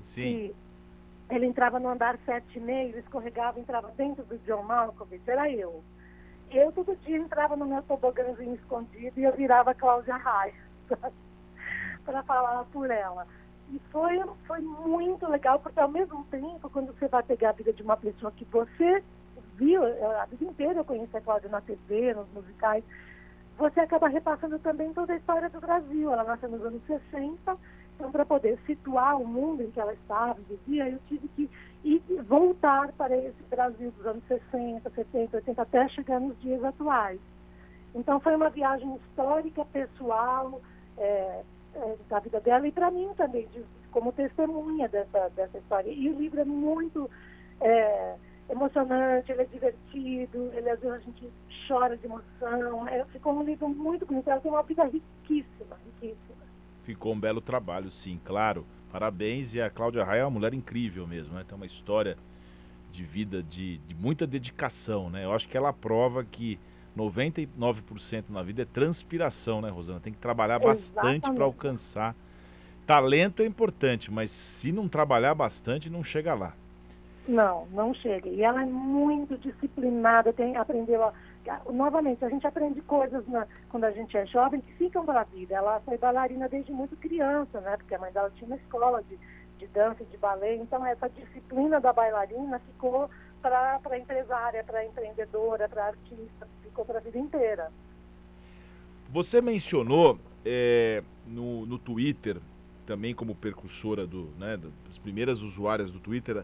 Sim. 0.04 0.22
Que 1.32 1.36
ele 1.36 1.48
entrava 1.48 1.80
no 1.80 1.90
andar 1.90 2.20
sete 2.28 2.60
e 2.60 2.62
meio, 2.62 2.96
escorregava, 3.00 3.60
entrava 3.60 3.92
dentro 3.98 4.24
do 4.24 4.38
John 4.46 4.62
Malkovich. 4.62 5.28
Era 5.28 5.50
eu. 5.50 5.84
Eu 6.52 6.72
todo 6.72 6.96
dia 6.98 7.18
entrava 7.18 7.56
no 7.56 7.66
meu 7.66 7.82
tobogãzinho 7.84 8.56
escondido 8.56 9.20
e 9.20 9.24
eu 9.24 9.34
virava 9.34 9.74
Cláudia 9.74 10.16
Raia 10.16 10.54
para 12.06 12.24
falar 12.24 12.64
por 12.66 12.90
ela. 12.90 13.28
E 13.70 13.80
foi, 13.92 14.22
foi 14.46 14.62
muito 14.62 15.28
legal, 15.28 15.60
porque 15.60 15.80
ao 15.80 15.90
mesmo 15.90 16.24
tempo, 16.26 16.70
quando 16.70 16.94
você 16.94 17.08
vai 17.08 17.24
pegar 17.24 17.50
a 17.50 17.54
vida 17.54 17.74
de 17.74 17.82
uma 17.82 17.98
pessoa 17.98 18.32
que 18.32 18.46
você 18.46 19.04
viu, 19.56 19.82
a 19.84 20.26
vida 20.26 20.46
inteira 20.46 20.80
eu 20.80 20.86
conheci 20.86 21.16
a 21.18 21.22
Cláudia 21.22 21.50
na 21.50 21.62
TV, 21.62 22.14
nos 22.14 22.32
musicais, 22.32 22.84
você 23.58 23.80
acaba 23.80 24.08
repassando 24.08 24.60
também 24.60 24.94
toda 24.94 25.14
a 25.14 25.16
história 25.16 25.50
do 25.50 25.60
Brasil. 25.60 26.12
Ela 26.12 26.24
nasceu 26.24 26.50
nos 26.50 26.64
anos 26.64 26.82
60, 26.86 27.58
então 27.96 28.12
para 28.12 28.26
poder 28.26 28.60
situar 28.66 29.20
o 29.20 29.28
mundo 29.28 29.64
em 29.64 29.72
que 29.72 29.80
ela 29.80 29.94
estava, 29.94 30.40
vivia, 30.48 30.90
eu 30.90 31.00
tive 31.08 31.28
que 31.30 31.50
ir, 31.86 32.02
voltar 32.24 32.92
para 32.94 33.16
esse 33.16 33.44
Brasil 33.50 33.92
dos 33.92 34.06
anos 34.06 34.24
60, 34.28 34.90
70, 34.90 35.38
80, 35.38 35.62
até 35.62 35.88
chegar 35.90 36.20
nos 36.20 36.38
dias 36.42 36.64
atuais. 36.64 37.20
Então 37.94 38.20
foi 38.20 38.36
uma 38.36 38.50
viagem 38.50 38.94
histórica, 38.96 39.64
pessoal, 39.66 40.62
é, 40.98 41.44
é, 41.76 41.96
da 42.10 42.20
vida 42.20 42.42
dela 42.42 42.68
e 42.68 42.72
para 42.72 42.92
mim 42.92 43.10
também, 43.16 43.48
de, 43.48 43.64
como 43.92 44.12
testemunha 44.12 44.90
dessa, 44.90 45.30
dessa 45.30 45.58
história. 45.58 45.92
E 45.92 46.10
o 46.10 46.18
livro 46.18 46.42
é 46.42 46.46
muito 46.46 47.10
é, 47.62 48.16
emocionante, 48.50 49.32
ele 49.32 49.44
é 49.44 49.46
divertido, 49.46 50.52
ele 50.54 50.70
às 50.70 50.80
vezes 50.80 50.96
a 50.96 51.00
gente 51.00 51.32
chora 51.68 51.96
de 51.96 52.06
emoção. 52.06 52.88
É, 52.88 53.06
ficou 53.06 53.34
um 53.34 53.44
livro 53.44 53.70
muito 53.70 54.06
bonito, 54.06 54.30
ela 54.30 54.42
tem 54.42 54.52
uma 54.52 54.64
vida 54.64 54.84
riquíssima, 54.84 55.78
riquíssima. 55.86 56.45
Ficou 56.86 57.14
um 57.14 57.20
belo 57.20 57.42
trabalho, 57.42 57.90
sim, 57.90 58.20
claro. 58.24 58.64
Parabéns, 58.92 59.56
e 59.56 59.62
a 59.62 59.72
Cláudia 59.72 60.04
Raia 60.04 60.22
é 60.22 60.24
uma 60.24 60.30
mulher 60.30 60.54
incrível 60.54 61.08
mesmo, 61.08 61.34
né? 61.34 61.44
Tem 61.46 61.56
uma 61.56 61.66
história 61.66 62.16
de 62.92 63.04
vida 63.04 63.42
de, 63.42 63.80
de 63.80 63.96
muita 63.96 64.28
dedicação, 64.28 65.10
né? 65.10 65.26
Eu 65.26 65.34
acho 65.34 65.50
que 65.50 65.58
ela 65.58 65.74
prova 65.74 66.24
que 66.24 66.60
99% 66.96 68.26
na 68.30 68.44
vida 68.44 68.62
é 68.62 68.66
transpiração, 68.66 69.62
né, 69.62 69.70
Rosana? 69.70 70.00
Tem 70.00 70.14
que 70.14 70.20
trabalhar 70.20 70.60
bastante 70.60 71.32
para 71.32 71.44
alcançar. 71.44 72.16
Talento 72.86 73.42
é 73.42 73.48
importante, 73.48 74.12
mas 74.12 74.30
se 74.30 74.72
não 74.72 74.88
trabalhar 74.88 75.34
bastante, 75.34 75.90
não 75.90 76.04
chega 76.04 76.36
lá. 76.36 76.54
Não, 77.28 77.68
não 77.72 77.96
chega. 77.96 78.30
E 78.30 78.44
ela 78.44 78.62
é 78.62 78.66
muito 78.66 79.36
disciplinada, 79.40 80.32
tem, 80.32 80.56
aprendeu 80.56 81.04
a, 81.04 81.12
novamente, 81.72 82.24
a 82.24 82.30
gente 82.30 82.46
aprende 82.46 82.82
coisas 82.82 83.28
na, 83.28 83.48
quando 83.70 83.86
a 83.86 83.92
gente 83.92 84.16
é 84.18 84.26
jovem 84.26 84.62
que 84.62 84.72
ficam 84.74 85.06
para 85.06 85.22
a 85.22 85.24
vida. 85.24 85.56
Ela 85.56 85.80
foi 85.82 85.98
bailarina 85.98 86.50
desde 86.50 86.72
muito 86.72 86.96
criança, 86.96 87.60
né? 87.62 87.78
Porque 87.78 87.96
a 87.96 88.00
mãe 88.00 88.12
dela 88.12 88.32
tinha 88.36 88.48
uma 88.48 88.58
escola 88.58 89.04
de, 89.04 89.18
de 89.58 89.68
dança 89.68 90.04
de 90.06 90.18
balé, 90.18 90.56
então 90.56 90.86
essa 90.86 91.10
disciplina 91.10 91.80
da 91.80 91.94
bailarina 91.94 92.60
ficou 92.60 93.10
para 93.42 94.00
empresária, 94.00 94.64
para 94.64 94.86
empreendedora, 94.86 95.70
para 95.70 95.88
artista, 95.88 96.48
ficou 96.64 96.84
para 96.84 96.98
a 96.98 97.02
vida 97.02 97.18
inteira. 97.18 97.72
Você 99.10 99.40
mencionou 99.40 100.18
é, 100.44 101.04
no, 101.28 101.66
no 101.66 101.78
Twitter, 101.78 102.38
também 102.88 103.14
como 103.14 103.36
percursora 103.36 104.06
do, 104.06 104.30
né, 104.38 104.60
das 104.88 104.98
primeiras 104.98 105.42
usuárias 105.42 105.92
do 105.92 106.00
Twitter, 106.00 106.44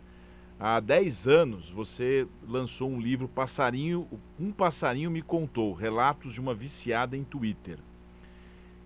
há 0.62 0.80
10 0.80 1.27
anos 1.27 1.72
você 1.72 2.27
lançou 2.48 2.88
um 2.88 3.01
livro, 3.01 3.27
Passarinho, 3.27 4.08
Um 4.39 4.51
Passarinho 4.51 5.10
Me 5.10 5.24
Contou, 5.24 5.74
Relatos 5.74 6.34
de 6.34 6.39
uma 6.39 6.53
Viciada 6.53 7.18
em 7.18 7.24
Twitter, 7.24 7.80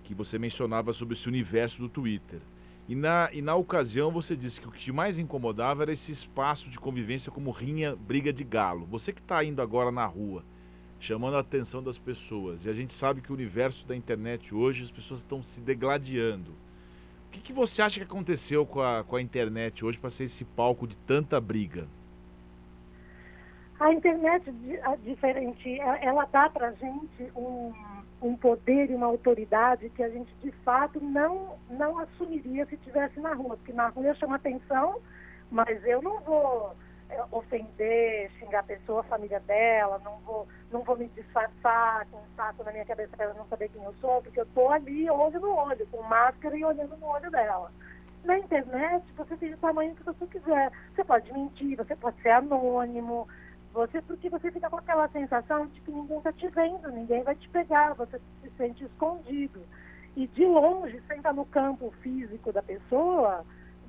que 0.06 0.14
você 0.14 0.40
mencionava 0.40 0.94
sobre 0.94 1.16
esse 1.16 1.28
universo 1.28 1.82
do 1.82 1.90
Twitter. 1.90 2.40
E 2.88 2.96
na, 2.96 3.30
e 3.34 3.42
na 3.42 3.56
ocasião 3.56 4.10
você 4.10 4.38
disse 4.38 4.62
que 4.62 4.68
o 4.70 4.72
que 4.72 4.80
te 4.80 4.92
mais 4.94 5.20
incomodava 5.20 5.84
era 5.84 5.92
esse 5.92 6.14
espaço 6.14 6.70
de 6.70 6.80
convivência 6.80 7.30
como 7.30 7.52
rinha, 7.52 7.94
briga 7.94 8.32
de 8.32 8.46
galo. 8.46 8.86
Você 8.86 9.12
que 9.12 9.20
está 9.20 9.44
indo 9.44 9.62
agora 9.62 9.92
na 9.92 10.06
rua, 10.06 10.46
chamando 10.98 11.36
a 11.36 11.42
atenção 11.42 11.84
das 11.84 12.00
pessoas, 12.00 12.66
e 12.66 12.70
a 12.70 12.74
gente 12.74 12.94
sabe 12.94 13.20
que 13.20 13.32
o 13.32 13.36
universo 13.36 13.86
da 13.86 13.96
internet 13.96 14.56
hoje 14.56 14.84
as 14.84 14.92
pessoas 14.92 15.22
estão 15.22 15.44
se 15.44 15.60
degladiando. 15.60 16.56
Que, 17.36 17.42
que 17.42 17.54
você 17.54 17.82
acha 17.82 18.00
que 18.00 18.06
aconteceu 18.06 18.66
com 18.66 18.82
a, 18.82 19.04
com 19.04 19.18
a 19.18 19.22
internet 19.22 19.84
hoje 19.84 20.00
para 20.00 20.10
ser 20.10 20.24
esse 20.24 20.46
palco 20.46 20.88
de 20.88 20.96
tanta 20.96 21.40
briga? 21.42 21.86
A 23.78 23.92
internet 23.92 24.50
diferente, 25.04 25.78
ela 26.02 26.26
dá 26.26 26.50
para 26.50 26.72
gente 26.72 27.32
um 27.36 27.74
um 28.22 28.36
poder 28.36 28.90
e 28.90 28.96
uma 28.96 29.06
autoridade 29.08 29.90
que 29.90 30.02
a 30.02 30.10
gente 30.10 30.34
de 30.42 30.50
fato 30.64 31.00
não 31.02 31.58
não 31.70 32.00
assumiria 32.00 32.66
se 32.66 32.78
tivesse 32.78 33.20
na 33.20 33.34
rua, 33.34 33.58
porque 33.58 33.74
na 33.74 33.90
rua 33.90 34.08
eu 34.08 34.16
chamo 34.16 34.34
atenção, 34.34 35.02
mas 35.52 35.84
eu 35.86 36.02
não 36.02 36.22
vou 36.22 36.72
é, 36.72 36.85
ofender, 37.32 38.32
xingar 38.40 38.60
a 38.60 38.64
pessoa, 38.64 39.02
a 39.02 39.04
família 39.04 39.40
dela, 39.42 40.00
não 40.04 40.18
vou 40.20 40.48
não 40.72 40.82
vou 40.84 40.98
me 40.98 41.08
disfarçar 41.10 42.06
com 42.08 42.18
um 42.18 42.36
saco 42.36 42.64
na 42.64 42.72
minha 42.72 42.86
cabeça 42.86 43.16
para 43.16 43.26
ela 43.26 43.34
não 43.36 43.48
saber 43.48 43.70
quem 43.70 43.84
eu 43.84 43.94
sou, 44.02 44.22
porque 44.22 44.40
eu 44.40 44.44
estou 44.44 44.70
ali 44.72 45.10
olho 45.10 45.40
no 45.40 45.56
olho, 45.56 45.88
com 45.88 46.02
máscara 46.04 46.58
e 46.58 46.66
olhando 46.66 46.98
no 46.98 47.08
olho 47.08 47.32
dela. 47.32 47.72
Na 48.24 48.38
internet, 48.40 49.06
você 49.16 49.38
tem 49.38 49.54
o 49.54 49.58
tamanho 49.58 49.96
que 49.96 50.04
você 50.04 50.26
quiser. 50.26 50.72
Você 50.94 51.04
pode 51.04 51.32
mentir, 51.32 51.78
você 51.78 51.96
pode 51.96 52.20
ser 52.22 52.32
anônimo, 52.32 53.28
você, 53.72 54.02
porque 54.02 54.30
você 54.30 54.52
fica 54.52 54.70
com 54.70 54.78
aquela 54.78 55.08
sensação 55.10 55.68
de 55.68 55.80
que 55.82 55.92
ninguém 55.92 56.18
está 56.18 56.32
te 56.32 56.48
vendo, 56.48 56.90
ninguém 56.92 57.24
vai 57.24 57.36
te 57.36 57.48
pegar, 57.50 57.94
você 57.94 58.20
se 58.42 58.50
sente 58.58 58.84
escondido. 58.86 59.62
E 60.16 60.28
de 60.28 60.46
longe, 60.46 61.02
sem 61.08 61.18
estar 61.18 61.34
no 61.34 61.46
campo 61.46 61.94
físico 62.02 62.52
da 62.52 62.64
pessoa, 62.64 63.46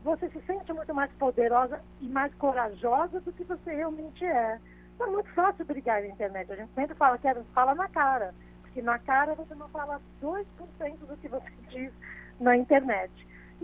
você 0.07 0.29
se 0.31 0.41
sente 0.43 0.73
muito 0.73 0.95
mais 0.95 1.11
poderosa 1.15 1.81
e 2.01 2.09
mais 2.09 2.33
corajosa 2.35 3.21
do 3.21 3.33
que 3.33 3.43
você 3.43 3.75
realmente 3.75 4.25
é. 4.25 4.59
Então, 4.95 5.09
é 5.09 5.11
muito 5.11 5.29
fácil 5.35 5.65
brigar 5.65 6.01
na 6.01 6.07
internet. 6.07 6.51
A 6.53 6.57
gente 6.57 6.73
sempre 6.75 6.95
fala 6.95 7.19
que 7.19 7.29
fala 7.53 7.75
na 7.75 7.89
cara, 7.89 8.33
porque 8.63 8.81
na 8.81 8.99
cara 9.01 9.35
você 9.35 9.55
não 9.57 9.69
fala 9.69 10.01
2% 10.23 10.45
do 10.99 11.17
que 11.17 11.29
você 11.29 11.51
diz 11.69 11.93
na 12.39 12.57
internet. 12.57 13.13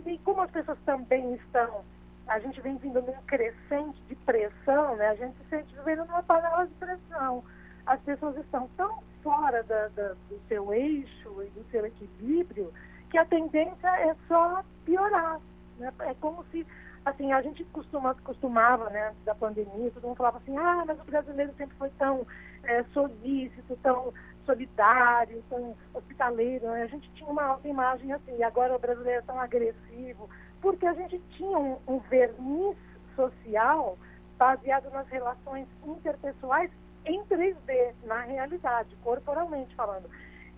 E 0.05 0.19
como 0.19 0.43
as 0.43 0.51
pessoas 0.51 0.79
também 0.85 1.35
estão 1.35 1.85
a 2.27 2.39
gente 2.39 2.61
vem 2.61 2.77
vindo 2.77 3.03
num 3.03 3.21
crescente 3.27 4.01
de 4.09 4.15
pressão, 4.15 4.97
né? 4.97 5.09
A 5.09 5.15
gente 5.15 5.37
se 5.39 5.45
sente 5.51 5.75
vivendo 5.75 6.07
numa 6.07 6.23
panela 6.23 6.67
de 6.67 6.75
pressão. 6.75 7.45
As 7.85 8.01
pessoas 8.01 8.37
estão 8.37 8.69
tão 8.77 9.03
fora 9.23 9.63
da, 9.65 9.89
da, 9.89 10.15
do 10.29 10.41
seu 10.49 10.73
eixo 10.73 11.43
e 11.43 11.51
do 11.51 11.65
seu 11.71 11.85
equilíbrio 11.85 12.73
que 13.11 13.19
a 13.19 13.25
tendência 13.25 13.89
é 13.89 14.15
só 14.29 14.65
piorar. 14.85 15.41
Né? 15.83 15.93
É 16.01 16.15
como 16.15 16.45
se, 16.51 16.67
assim, 17.05 17.33
a 17.33 17.43
gente 17.43 17.65
costuma, 17.67 18.15
costumava, 18.15 18.89
né, 18.91 19.09
antes 19.09 19.25
da 19.25 19.35
pandemia, 19.35 19.91
todo 19.91 20.07
mundo 20.07 20.17
falava 20.17 20.39
assim, 20.39 20.57
ah, 20.57 20.85
mas 20.87 20.99
o 21.01 21.05
brasileiro 21.05 21.53
sempre 21.57 21.77
foi 21.77 21.91
tão 21.99 22.27
é, 22.63 22.83
solícito, 22.95 23.77
tão 23.83 24.13
solidário, 24.47 25.43
tão 25.49 25.77
hospitaleiro. 25.95 26.67
Né? 26.67 26.83
A 26.83 26.87
gente 26.87 27.11
tinha 27.13 27.29
uma 27.29 27.45
alta 27.45 27.69
imagem 27.69 28.13
assim, 28.13 28.37
e 28.37 28.43
agora 28.43 28.75
o 28.75 28.79
brasileiro 28.79 29.21
é 29.21 29.23
tão 29.23 29.39
agressivo, 29.39 30.29
porque 30.61 30.87
a 30.87 30.95
gente 30.95 31.19
tinha 31.37 31.59
um, 31.59 31.79
um 31.87 31.99
verniz 31.99 32.77
social 33.15 33.99
baseado 34.39 34.91
nas 34.91 35.07
relações 35.09 35.69
interpessoais 35.85 36.71
em 37.05 37.23
3D, 37.25 37.95
na 38.05 38.21
realidade, 38.23 38.97
corporalmente 39.03 39.75
falando. 39.75 40.09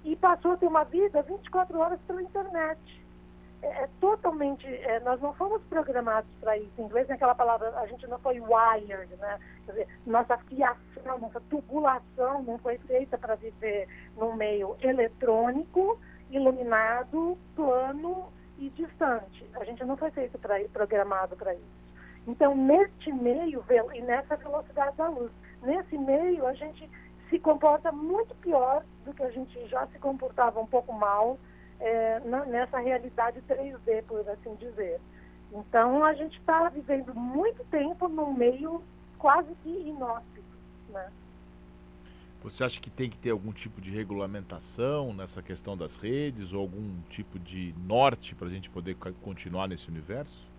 E 0.04 0.14
passou 0.16 0.52
a 0.52 0.56
ter 0.56 0.66
uma 0.66 0.84
vida 0.84 1.22
24 1.22 1.78
horas 1.78 2.00
pela 2.06 2.22
internet. 2.22 3.03
É, 3.64 3.84
é 3.84 3.88
totalmente. 3.98 4.66
É, 4.66 5.00
nós 5.00 5.20
não 5.20 5.32
fomos 5.34 5.62
programados 5.64 6.30
para 6.40 6.56
isso. 6.58 6.72
Em 6.78 6.84
inglês, 6.84 7.10
aquela 7.10 7.34
palavra, 7.34 7.70
a 7.78 7.86
gente 7.86 8.06
não 8.06 8.18
foi 8.18 8.40
wired, 8.40 9.16
né? 9.16 9.40
Quer 9.64 9.72
dizer, 9.72 9.88
nossa 10.06 10.36
fiação, 10.36 11.18
nossa 11.18 11.40
tubulação 11.48 12.42
não 12.42 12.58
foi 12.58 12.76
feita 12.78 13.16
para 13.16 13.34
viver 13.36 13.88
num 14.16 14.34
meio 14.34 14.76
eletrônico, 14.82 15.98
iluminado, 16.30 17.38
plano 17.56 18.30
e 18.58 18.68
distante. 18.70 19.48
A 19.54 19.64
gente 19.64 19.82
não 19.84 19.96
foi 19.96 20.10
feito 20.10 20.38
para 20.38 20.62
programado 20.68 21.34
para 21.34 21.54
isso. 21.54 21.84
Então, 22.26 22.54
neste 22.54 23.12
meio 23.12 23.64
e 23.94 24.00
nessa 24.02 24.36
velocidade 24.36 24.96
da 24.96 25.08
luz, 25.08 25.30
nesse 25.62 25.96
meio 25.96 26.46
a 26.46 26.54
gente 26.54 26.88
se 27.28 27.38
comporta 27.38 27.90
muito 27.92 28.34
pior 28.36 28.82
do 29.04 29.12
que 29.12 29.22
a 29.22 29.30
gente 29.30 29.66
já 29.68 29.86
se 29.88 29.98
comportava 29.98 30.60
um 30.60 30.66
pouco 30.66 30.92
mal 30.92 31.38
é, 31.80 32.20
nessa 32.46 32.78
realidade 32.78 33.42
3D, 33.48 34.04
por 34.04 34.28
assim 34.28 34.54
dizer. 34.56 35.00
Então, 35.52 36.04
a 36.04 36.14
gente 36.14 36.38
está 36.38 36.68
vivendo 36.68 37.14
muito 37.14 37.64
tempo 37.70 38.08
num 38.08 38.32
meio 38.32 38.82
quase 39.18 39.54
que 39.62 39.70
inóspito, 39.70 40.44
né? 40.88 41.10
Você 42.42 42.62
acha 42.62 42.78
que 42.78 42.90
tem 42.90 43.08
que 43.08 43.16
ter 43.16 43.30
algum 43.30 43.52
tipo 43.52 43.80
de 43.80 43.90
regulamentação 43.90 45.14
nessa 45.14 45.42
questão 45.42 45.74
das 45.74 45.96
redes 45.96 46.52
ou 46.52 46.60
algum 46.60 47.00
tipo 47.08 47.38
de 47.38 47.74
norte 47.86 48.34
para 48.34 48.48
a 48.48 48.50
gente 48.50 48.68
poder 48.68 48.96
continuar 49.22 49.66
nesse 49.66 49.88
universo? 49.88 50.52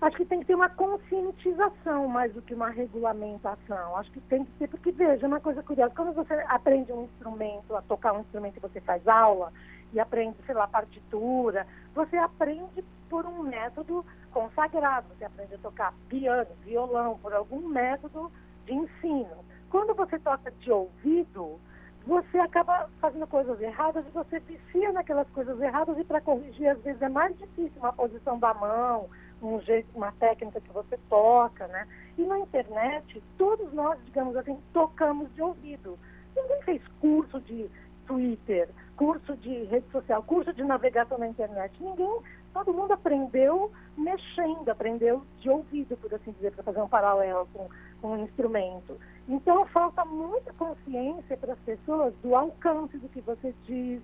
Acho 0.00 0.16
que 0.16 0.24
tem 0.24 0.40
que 0.40 0.46
ter 0.46 0.54
uma 0.54 0.68
conscientização 0.68 2.08
mais 2.08 2.32
do 2.32 2.42
que 2.42 2.54
uma 2.54 2.70
regulamentação. 2.70 3.96
Acho 3.96 4.10
que 4.10 4.20
tem 4.22 4.44
que 4.44 4.50
ter, 4.52 4.68
porque 4.68 4.90
veja, 4.92 5.26
uma 5.26 5.40
coisa 5.40 5.62
curiosa, 5.62 5.92
quando 5.94 6.12
você 6.12 6.34
aprende 6.48 6.92
um 6.92 7.04
instrumento, 7.04 7.74
a 7.74 7.82
tocar 7.82 8.12
um 8.14 8.20
instrumento 8.20 8.56
e 8.56 8.60
você 8.60 8.80
faz 8.80 9.06
aula, 9.06 9.52
e 9.92 10.00
aprende, 10.00 10.36
sei 10.44 10.54
lá, 10.54 10.66
partitura, 10.66 11.66
você 11.94 12.16
aprende 12.16 12.84
por 13.08 13.24
um 13.26 13.42
método 13.42 14.04
consagrado, 14.32 15.08
você 15.16 15.24
aprende 15.24 15.54
a 15.54 15.58
tocar 15.58 15.94
piano, 16.08 16.50
violão, 16.64 17.18
por 17.18 17.32
algum 17.32 17.66
método 17.68 18.30
de 18.66 18.74
ensino. 18.74 19.44
Quando 19.70 19.94
você 19.94 20.18
toca 20.18 20.50
de 20.50 20.70
ouvido, 20.70 21.58
você 22.06 22.38
acaba 22.38 22.88
fazendo 23.00 23.26
coisas 23.26 23.60
erradas 23.60 24.06
e 24.06 24.10
você 24.10 24.38
vicia 24.40 24.92
naquelas 24.92 25.28
coisas 25.30 25.60
erradas 25.60 25.98
e 25.98 26.04
para 26.04 26.20
corrigir 26.20 26.68
às 26.68 26.80
vezes 26.82 27.02
é 27.02 27.08
mais 27.08 27.36
difícil 27.36 27.78
uma 27.78 27.92
posição 27.92 28.38
da 28.38 28.54
mão, 28.54 29.08
um 29.42 29.60
jeito, 29.60 29.88
uma 29.94 30.12
técnica 30.12 30.60
que 30.60 30.72
você 30.72 30.98
toca, 31.08 31.66
né? 31.68 31.86
E 32.16 32.24
na 32.24 32.38
internet, 32.38 33.22
todos 33.36 33.72
nós, 33.72 33.98
digamos 34.04 34.36
assim, 34.36 34.58
tocamos 34.72 35.32
de 35.34 35.42
ouvido. 35.42 35.98
Ninguém 36.34 36.62
fez 36.62 36.82
curso 37.00 37.40
de 37.40 37.70
Twitter, 38.06 38.68
curso 38.98 39.36
de 39.36 39.64
rede 39.64 39.88
social, 39.92 40.22
curso 40.24 40.52
de 40.52 40.64
navegação 40.64 41.16
na 41.18 41.28
internet. 41.28 41.72
Ninguém, 41.80 42.18
todo 42.52 42.74
mundo 42.74 42.92
aprendeu 42.92 43.70
mexendo, 43.96 44.68
aprendeu 44.68 45.22
de 45.38 45.48
ouvido, 45.48 45.96
por 45.96 46.12
assim 46.12 46.32
dizer, 46.32 46.50
para 46.52 46.64
fazer 46.64 46.82
um 46.82 46.88
paralelo 46.88 47.48
com, 47.54 47.68
com 48.02 48.08
um 48.08 48.24
instrumento. 48.24 48.98
Então 49.28 49.64
falta 49.66 50.04
muita 50.04 50.52
consciência 50.54 51.36
para 51.36 51.52
as 51.52 51.58
pessoas 51.60 52.12
do 52.24 52.34
alcance 52.34 52.98
do 52.98 53.08
que 53.08 53.20
você 53.20 53.54
diz, 53.64 54.02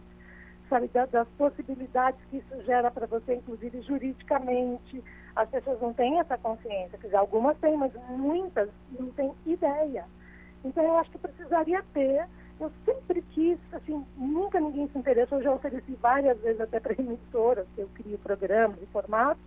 sabe, 0.71 0.89
das 1.11 1.27
possibilidades 1.37 2.21
que 2.31 2.37
isso 2.37 2.63
gera 2.63 2.89
para 2.89 3.07
você, 3.07 3.35
inclusive 3.35 3.83
juridicamente. 3.83 5.03
As 5.35 5.49
pessoas 5.51 5.81
não 5.81 5.93
têm 5.93 6.21
essa 6.21 6.39
consciência, 6.39 6.97
quer 6.99 7.09
dizer, 7.09 7.17
algumas 7.17 7.59
têm, 7.59 7.77
mas 7.77 7.93
muitas 8.11 8.71
não 8.97 9.11
têm 9.11 9.35
ideia. 9.45 10.05
Então 10.65 10.85
eu 10.85 10.97
acho 10.99 11.11
que 11.11 11.19
precisaria 11.19 11.83
ter 11.93 12.29
eu 12.61 12.71
sempre 12.85 13.23
quis, 13.33 13.59
assim, 13.73 14.05
nunca 14.17 14.61
ninguém 14.61 14.89
se 14.89 14.99
interessou, 14.99 15.43
já 15.43 15.53
ofereci 15.53 15.95
várias 16.01 16.39
vezes 16.41 16.61
até 16.61 16.79
para 16.81 16.95
emissoras, 16.99 17.67
eu 17.77 17.89
crio 17.95 18.19
programas 18.19 18.81
e 18.81 18.87
formatos, 18.87 19.43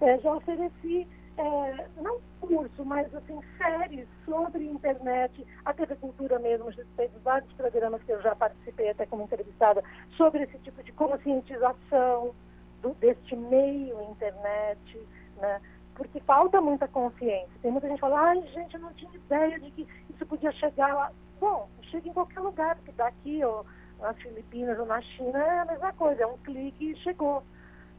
é, 0.00 0.18
já 0.18 0.34
ofereci, 0.34 1.06
é, 1.36 1.86
não 2.00 2.20
curso, 2.40 2.84
mas 2.84 3.12
assim, 3.14 3.40
séries 3.58 4.06
sobre 4.24 4.66
internet, 4.66 5.46
a 5.64 5.72
TV 5.72 5.96
Cultura 5.96 6.38
mesmo, 6.38 6.70
já 6.72 6.84
fez 6.96 7.10
vários 7.22 7.52
programas 7.54 8.02
que 8.02 8.12
eu 8.12 8.22
já 8.22 8.34
participei 8.34 8.90
até 8.90 9.06
como 9.06 9.24
entrevistada, 9.24 9.82
sobre 10.16 10.44
esse 10.44 10.58
tipo 10.58 10.82
de 10.82 10.92
conscientização 10.92 12.34
do, 12.82 12.94
deste 12.94 13.34
meio 13.34 14.00
internet, 14.10 15.08
né? 15.38 15.60
porque 15.94 16.20
falta 16.20 16.60
muita 16.60 16.88
consciência. 16.88 17.50
Tem 17.62 17.70
muita 17.70 17.86
gente 17.88 17.96
que 17.96 18.00
fala, 18.00 18.20
ai 18.20 18.42
gente, 18.48 18.74
eu 18.74 18.80
não 18.80 18.92
tinha 18.92 19.14
ideia 19.14 19.58
de 19.58 19.70
que 19.70 19.88
isso 20.10 20.26
podia 20.26 20.52
chegar 20.52 20.92
lá. 20.94 21.12
Bom, 21.40 21.68
chega 21.90 22.08
em 22.08 22.12
qualquer 22.12 22.40
lugar, 22.40 22.76
porque 22.76 22.92
daqui 22.92 23.44
ou 23.44 23.64
nas 24.00 24.16
Filipinas 24.18 24.78
ou 24.78 24.86
na 24.86 25.00
China 25.00 25.38
é 25.38 25.60
a 25.60 25.64
mesma 25.64 25.92
coisa, 25.92 26.22
é 26.22 26.26
um 26.26 26.38
clique 26.38 26.92
e 26.92 26.96
chegou. 26.96 27.42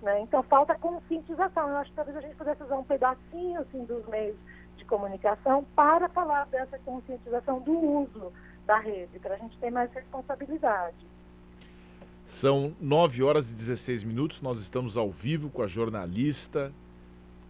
Né? 0.01 0.21
Então 0.21 0.43
falta 0.43 0.75
conscientização. 0.75 1.69
Eu 1.69 1.77
acho 1.77 1.89
que 1.89 1.95
talvez 1.95 2.17
a 2.17 2.21
gente 2.21 2.35
pudesse 2.35 2.63
usar 2.63 2.77
um 2.77 2.83
pedacinho 2.83 3.61
assim, 3.61 3.83
dos 3.85 4.05
meios 4.07 4.35
de 4.77 4.85
comunicação 4.85 5.65
para 5.75 6.09
falar 6.09 6.45
dessa 6.47 6.77
conscientização 6.79 7.59
do 7.61 7.71
uso 7.71 8.31
da 8.65 8.77
rede, 8.79 9.19
para 9.19 9.35
a 9.35 9.37
gente 9.37 9.57
ter 9.57 9.71
mais 9.71 9.91
responsabilidade. 9.93 10.97
São 12.25 12.73
9 12.81 13.23
horas 13.23 13.51
e 13.51 13.53
16 13.53 14.03
minutos, 14.03 14.41
nós 14.41 14.59
estamos 14.59 14.97
ao 14.97 15.11
vivo 15.11 15.49
com 15.49 15.61
a 15.61 15.67
jornalista. 15.67 16.73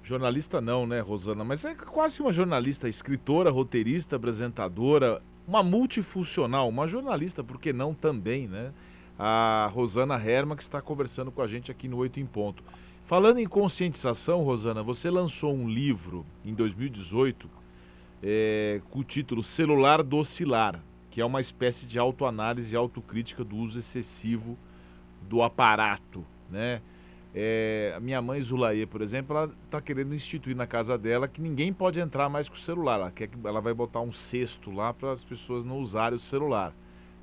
Jornalista 0.04 0.60
não, 0.60 0.86
né, 0.86 1.00
Rosana? 1.00 1.44
Mas 1.44 1.64
é 1.64 1.74
quase 1.74 2.22
uma 2.22 2.32
jornalista, 2.32 2.88
escritora, 2.88 3.50
roteirista, 3.50 4.18
apresentadora, 4.18 5.22
uma 5.48 5.64
multifuncional, 5.64 6.68
uma 6.68 6.88
jornalista, 6.88 7.44
por 7.44 7.60
que 7.60 7.72
não 7.72 7.94
também, 7.94 8.48
né? 8.48 8.72
A 9.18 9.70
Rosana 9.72 10.16
Herma, 10.16 10.56
que 10.56 10.64
está 10.64 10.82
conversando 10.82 11.32
com 11.32 11.42
a 11.42 11.48
gente 11.48 11.72
aqui 11.72 11.88
no 11.88 11.98
Oito 11.98 12.20
em 12.20 12.26
Ponto. 12.26 12.64
Falando 13.06 13.38
em 13.38 13.48
conscientização, 13.48 14.42
Rosana, 14.42 14.82
você 14.82 15.10
lançou 15.10 15.54
um 15.54 15.70
livro 15.70 16.26
em 16.44 16.54
2018 16.54 17.48
é, 18.24 18.82
com 18.90 19.00
o 19.00 19.04
título 19.04 19.44
Celular 19.44 20.02
Docilar, 20.02 20.82
que 21.12 21.22
é 21.22 21.26
uma 21.26 21.40
espécie 21.40 21.86
de 21.86 22.00
autoanálise 22.00 22.74
e 22.74 22.78
autocrítica 22.78 23.44
do 23.44 23.56
uso 23.56 23.78
excessivo 23.78 24.58
do 25.30 25.44
aparato, 25.44 26.26
né? 26.50 26.82
É, 27.38 27.94
a 27.94 28.00
minha 28.00 28.22
mãe 28.22 28.40
Zulaê, 28.40 28.86
por 28.86 29.02
exemplo, 29.02 29.36
ela 29.36 29.54
está 29.66 29.82
querendo 29.82 30.16
instituir 30.16 30.56
na 30.56 30.66
casa 30.66 30.98
dela 30.98 31.28
que 31.28 31.42
ninguém 31.42 31.74
pode 31.74 32.00
entrar 32.00 32.30
mais 32.30 32.48
com 32.48 32.56
o 32.56 32.58
celular. 32.58 32.96
Ela 32.96 33.12
quer 33.12 33.28
que 33.28 33.36
ela 33.44 33.60
vai 33.60 33.74
botar 33.74 34.00
um 34.00 34.12
cesto 34.12 34.72
lá 34.72 34.94
para 34.94 35.12
as 35.12 35.26
pessoas 35.26 35.66
não 35.66 35.80
usarem 35.80 36.16
o 36.16 36.20
celular. 36.20 36.74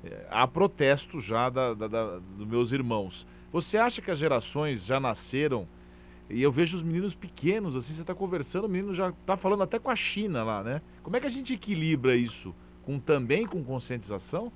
É, 0.03 0.27
há 0.29 0.45
protesto 0.45 1.19
já 1.19 1.49
da, 1.49 1.73
da, 1.73 1.87
da, 1.87 2.19
dos 2.37 2.45
meus 2.45 2.71
irmãos. 2.71 3.25
Você 3.51 3.75
acha 3.75 4.03
que 4.03 4.11
as 4.11 4.19
gerações 4.19 4.85
já 4.85 4.99
nasceram? 4.99 5.67
E 6.29 6.43
eu 6.43 6.51
vejo 6.51 6.77
os 6.77 6.83
meninos 6.83 7.15
pequenos, 7.15 7.75
assim, 7.75 7.93
você 7.93 8.01
está 8.01 8.13
conversando, 8.13 8.65
o 8.65 8.69
menino 8.69 8.93
já 8.93 9.09
está 9.09 9.35
falando 9.35 9.63
até 9.63 9.79
com 9.79 9.89
a 9.89 9.95
China 9.95 10.43
lá, 10.43 10.63
né? 10.63 10.81
Como 11.01 11.17
é 11.17 11.19
que 11.19 11.27
a 11.27 11.29
gente 11.29 11.53
equilibra 11.53 12.15
isso? 12.15 12.53
Com 12.83 12.99
também 12.99 13.47
com 13.47 13.63
conscientização? 13.63 14.51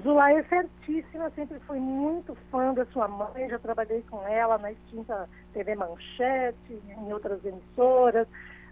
Zulaia 0.00 0.38
é 0.38 0.42
certíssima, 0.44 1.30
sempre 1.30 1.58
fui 1.60 1.78
muito 1.78 2.34
fã 2.50 2.72
da 2.72 2.86
sua 2.86 3.06
mãe, 3.06 3.48
já 3.48 3.58
trabalhei 3.58 4.02
com 4.08 4.26
ela 4.26 4.56
na 4.56 4.72
extinta 4.72 5.28
TV 5.52 5.74
Manchete, 5.74 6.82
em 6.96 7.12
outras 7.12 7.44
emissoras, 7.44 8.26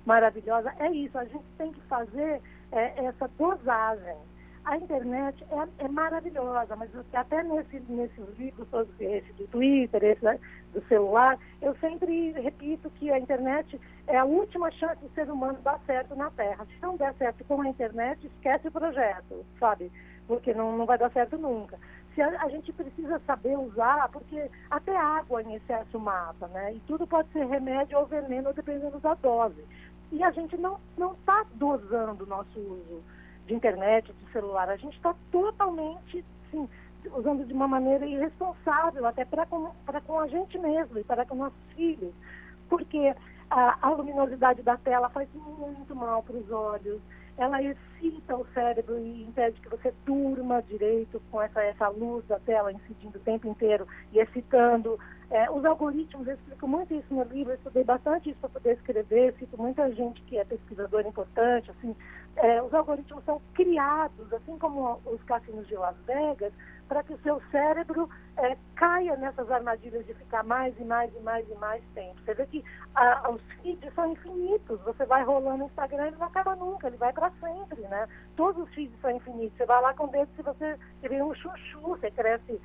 maravilhosa. 0.07 0.73
É 0.79 0.91
isso, 0.91 1.19
a 1.19 1.27
gente 1.27 1.45
tem 1.59 1.73
que 1.73 1.81
fazer 1.83 2.41
é, 2.73 3.05
essa 3.05 3.29
dosagem. 3.37 4.17
A 4.65 4.77
internet 4.77 5.45
é, 5.51 5.85
é, 5.85 5.89
maravilhosa, 5.89 6.75
mas 6.77 6.91
até 7.13 7.43
nesse, 7.43 7.81
nesse 7.81 8.21
livro, 8.39 8.67
esse 8.99 9.33
do 9.35 9.47
Twitter, 9.49 10.03
esse 10.03 10.25
né, 10.25 10.39
do 10.73 10.83
celular, 10.87 11.39
eu 11.61 11.75
sempre 11.77 12.33
repito 12.33 12.91
que 12.91 13.11
a 13.11 13.19
internet 13.19 13.79
é 14.07 14.17
a 14.17 14.25
última 14.25 14.71
chance 14.71 15.01
do 15.03 15.11
ser 15.11 15.31
humano 15.31 15.59
dar 15.63 15.81
certo 15.87 16.15
na 16.15 16.31
Terra. 16.31 16.67
Se 16.67 16.81
não 16.81 16.97
der 16.97 17.15
certo 17.15 17.45
com 17.45 17.61
a 17.61 17.69
internet, 17.69 18.27
esquece 18.27 18.69
o 18.69 18.73
projeto, 18.73 19.45
sabe? 19.59 19.91
Porque 20.31 20.55
não, 20.55 20.79
não 20.79 20.87
vai 20.87 20.97
dar 20.97 21.11
certo 21.11 21.37
nunca. 21.37 21.77
Se 22.15 22.23
a, 22.23 22.43
a, 22.43 22.49
gente 22.49 22.73
precisa 22.73 23.19
saber 23.27 23.59
usar, 23.59 24.09
porque 24.11 24.49
até 24.71 24.97
água 24.97 25.43
em 25.43 25.57
excesso 25.57 25.99
mata, 25.99 26.47
né? 26.47 26.75
E 26.75 26.81
tudo 26.87 27.05
pode 27.05 27.29
ser 27.33 27.45
remédio 27.47 27.99
ou 27.99 28.07
veneno 28.07 28.53
dependendo 28.53 29.01
da 29.01 29.15
dose. 29.15 29.61
E 30.13 30.23
a 30.23 30.31
gente 30.31 30.57
não 30.57 30.79
está 30.97 31.45
dosando 31.55 32.23
o 32.23 32.29
nosso 32.29 32.61
uso 32.61 33.03
de 33.45 33.55
internet, 33.55 34.13
de 34.13 34.33
celular. 34.33 34.69
A 34.69 34.77
gente 34.77 34.95
está 34.95 35.17
totalmente, 35.33 36.25
sim, 36.53 36.69
usando 37.13 37.45
de 37.45 37.53
uma 37.53 37.67
maneira 37.67 38.07
irresponsável, 38.07 39.05
até 39.07 39.25
para 39.25 39.45
com, 39.47 39.73
com 40.07 40.21
a 40.21 40.29
gente 40.29 40.57
mesmo 40.61 40.97
e 40.97 41.03
para 41.03 41.27
com 41.27 41.35
nossos 41.35 41.73
filhos. 41.75 42.15
Porque 42.69 43.17
a, 43.51 43.79
a 43.85 43.91
luminosidade 43.91 44.63
da 44.63 44.77
tela 44.77 45.09
faz 45.09 45.29
muito 45.35 45.93
mal 45.97 46.23
para 46.23 46.37
os 46.37 46.49
olhos 46.53 47.01
ela 47.41 47.63
excita 47.63 48.37
o 48.37 48.47
cérebro 48.53 48.99
e 48.99 49.23
impede 49.23 49.59
que 49.63 49.69
você 49.71 49.95
durma 50.05 50.63
direito 50.63 51.23
com 51.31 51.41
essa, 51.41 51.63
essa 51.63 51.89
luz 51.89 52.23
da 52.27 52.39
tela 52.39 52.71
incidindo 52.71 53.17
o 53.17 53.23
tempo 53.23 53.49
inteiro 53.49 53.89
e 54.13 54.19
excitando. 54.19 54.99
É, 55.31 55.51
os 55.51 55.65
algoritmos, 55.65 56.27
eu 56.27 56.35
explico 56.35 56.69
muito 56.69 56.93
isso 56.93 57.15
no 57.15 57.23
livro, 57.23 57.53
eu 57.53 57.57
estudei 57.57 57.85
bastante 57.85 58.29
isso 58.29 58.39
para 58.41 58.51
poder 58.51 58.75
escrever, 58.75 59.35
cito 59.39 59.57
muita 59.57 59.91
gente 59.95 60.21
que 60.23 60.37
é 60.37 60.45
pesquisadora 60.45 61.09
importante, 61.09 61.71
assim, 61.71 61.97
é, 62.37 62.61
os 62.61 62.75
algoritmos 62.75 63.25
são 63.25 63.41
criados, 63.55 64.33
assim 64.33 64.59
como 64.59 65.01
os 65.07 65.23
cassinos 65.23 65.67
de 65.67 65.77
Las 65.77 65.97
Vegas, 66.05 66.53
para 66.91 67.05
que 67.05 67.15
o 67.15 67.21
seu 67.21 67.41
cérebro 67.53 68.11
é, 68.37 68.57
caia 68.75 69.17
nessas 69.17 69.49
armadilhas 69.49 70.05
de 70.05 70.13
ficar 70.13 70.43
mais 70.43 70.77
e 70.77 70.85
mais 70.85 71.15
e 71.15 71.21
mais 71.21 71.49
e 71.49 71.55
mais 71.55 71.85
tempo. 71.95 72.21
Você 72.21 72.35
vê 72.35 72.47
que 72.47 72.65
a, 72.97 73.31
os 73.31 73.41
feeds 73.63 73.95
são 73.95 74.11
infinitos. 74.11 74.81
Você 74.81 75.07
vai 75.07 75.23
rolando 75.23 75.59
no 75.59 75.67
Instagram, 75.67 76.09
ele 76.09 76.17
não 76.17 76.27
acaba 76.27 76.57
nunca, 76.57 76.89
ele 76.89 76.97
vai 76.97 77.13
para 77.13 77.31
sempre, 77.41 77.81
né? 77.83 78.09
Todos 78.35 78.65
os 78.65 78.75
feeds 78.75 79.01
são 79.01 79.13
infinitos. 79.13 79.57
Você 79.57 79.67
vai 79.67 79.81
lá 79.81 79.95
com 79.95 80.07
o 80.07 80.11
dedo, 80.11 80.29
se 80.35 80.43
você 80.43 80.77
tiver 81.01 81.23
um 81.23 81.33
chuchu, 81.33 81.81
você 81.81 82.11
cresce 82.11 82.61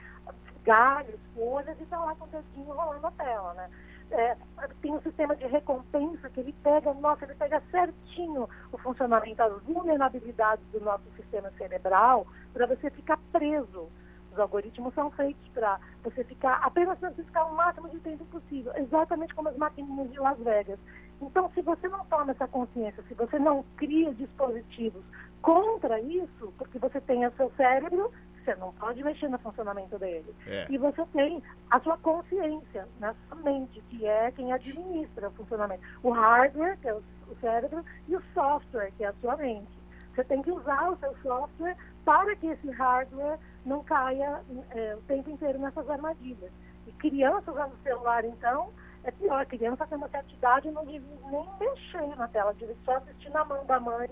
galhos, 0.63 1.19
folhas 1.35 1.79
e 1.79 1.83
está 1.83 1.99
lá 1.99 2.15
com 2.15 2.25
o 2.25 2.29
dedinho 2.29 2.73
rolando 2.73 3.01
na 3.01 3.11
tela, 3.11 3.53
né? 3.53 3.69
É, 4.09 4.35
tem 4.81 4.91
um 4.91 5.01
sistema 5.01 5.35
de 5.35 5.45
recompensa 5.45 6.31
que 6.31 6.39
ele 6.39 6.53
pega, 6.63 6.91
nossa, 6.95 7.25
ele 7.25 7.35
pega 7.35 7.61
certinho 7.69 8.49
o 8.71 8.77
funcionamento, 8.79 9.43
as 9.43 9.61
vulnerabilidades 9.61 10.65
do 10.71 10.79
nosso 10.79 11.03
sistema 11.15 11.51
cerebral 11.59 12.25
para 12.53 12.65
você 12.65 12.89
ficar 12.89 13.19
preso 13.31 13.87
os 14.35 14.39
algoritmos 14.39 14.93
são 14.93 15.09
feitos 15.11 15.47
para 15.53 15.79
você 16.03 16.23
ficar, 16.25 16.59
apenas 16.61 16.99
para 16.99 17.11
ficar 17.11 17.45
o 17.45 17.55
máximo 17.55 17.89
de 17.89 17.99
tempo 18.01 18.25
possível, 18.25 18.73
exatamente 18.75 19.33
como 19.33 19.49
as 19.49 19.57
maquininhas 19.57 20.11
de 20.11 20.19
Las 20.19 20.37
Vegas. 20.39 20.77
Então, 21.21 21.49
se 21.53 21.61
você 21.61 21.87
não 21.87 22.05
toma 22.05 22.31
essa 22.31 22.47
consciência, 22.47 23.01
se 23.07 23.13
você 23.13 23.39
não 23.39 23.63
cria 23.77 24.13
dispositivos 24.13 25.03
contra 25.41 25.99
isso, 26.01 26.53
porque 26.57 26.77
você 26.77 26.99
tem 26.99 27.25
o 27.25 27.31
seu 27.37 27.49
cérebro, 27.55 28.11
você 28.43 28.53
não 28.55 28.73
pode 28.73 29.01
mexer 29.01 29.29
no 29.29 29.39
funcionamento 29.39 29.97
dele. 29.97 30.35
É. 30.45 30.67
E 30.69 30.77
você 30.77 31.05
tem 31.13 31.41
a 31.71 31.79
sua 31.79 31.97
consciência 31.97 32.87
na 32.99 33.15
sua 33.27 33.37
mente, 33.37 33.81
que 33.89 34.05
é 34.05 34.31
quem 34.31 34.51
administra 34.51 35.29
o 35.29 35.31
funcionamento. 35.31 35.81
O 36.03 36.11
hardware, 36.11 36.77
que 36.79 36.89
é 36.89 36.93
o 36.93 37.03
cérebro, 37.39 37.83
e 38.09 38.15
o 38.15 38.21
software, 38.33 38.91
que 38.97 39.05
é 39.05 39.07
a 39.07 39.13
sua 39.21 39.37
mente. 39.37 39.73
Você 40.13 40.23
tem 40.25 40.41
que 40.41 40.51
usar 40.51 40.91
o 40.91 40.97
seu 40.97 41.15
software 41.23 41.75
para 42.03 42.35
que 42.35 42.47
esse 42.47 42.69
hardware 42.71 43.39
não 43.65 43.83
caia 43.83 44.41
é, 44.71 44.95
o 44.95 45.01
tempo 45.01 45.29
inteiro 45.29 45.59
nessas 45.59 45.89
armadilhas. 45.89 46.51
E 46.87 46.91
criança 46.93 47.51
usando 47.51 47.73
celular, 47.81 48.23
então, 48.23 48.69
é 49.03 49.11
pior. 49.11 49.41
A 49.41 49.45
criança 49.45 49.87
tem 49.87 49.97
uma 49.97 50.09
certa 50.09 50.31
idade 50.31 50.71
não 50.71 50.85
deve 50.85 51.05
nem 51.31 51.49
mexer 51.59 52.15
na 52.15 52.27
tela, 52.27 52.53
deve 52.53 52.75
só 52.85 52.97
assistir 52.97 53.29
na 53.29 53.43
mão 53.43 53.65
da 53.65 53.79
mãe 53.79 54.09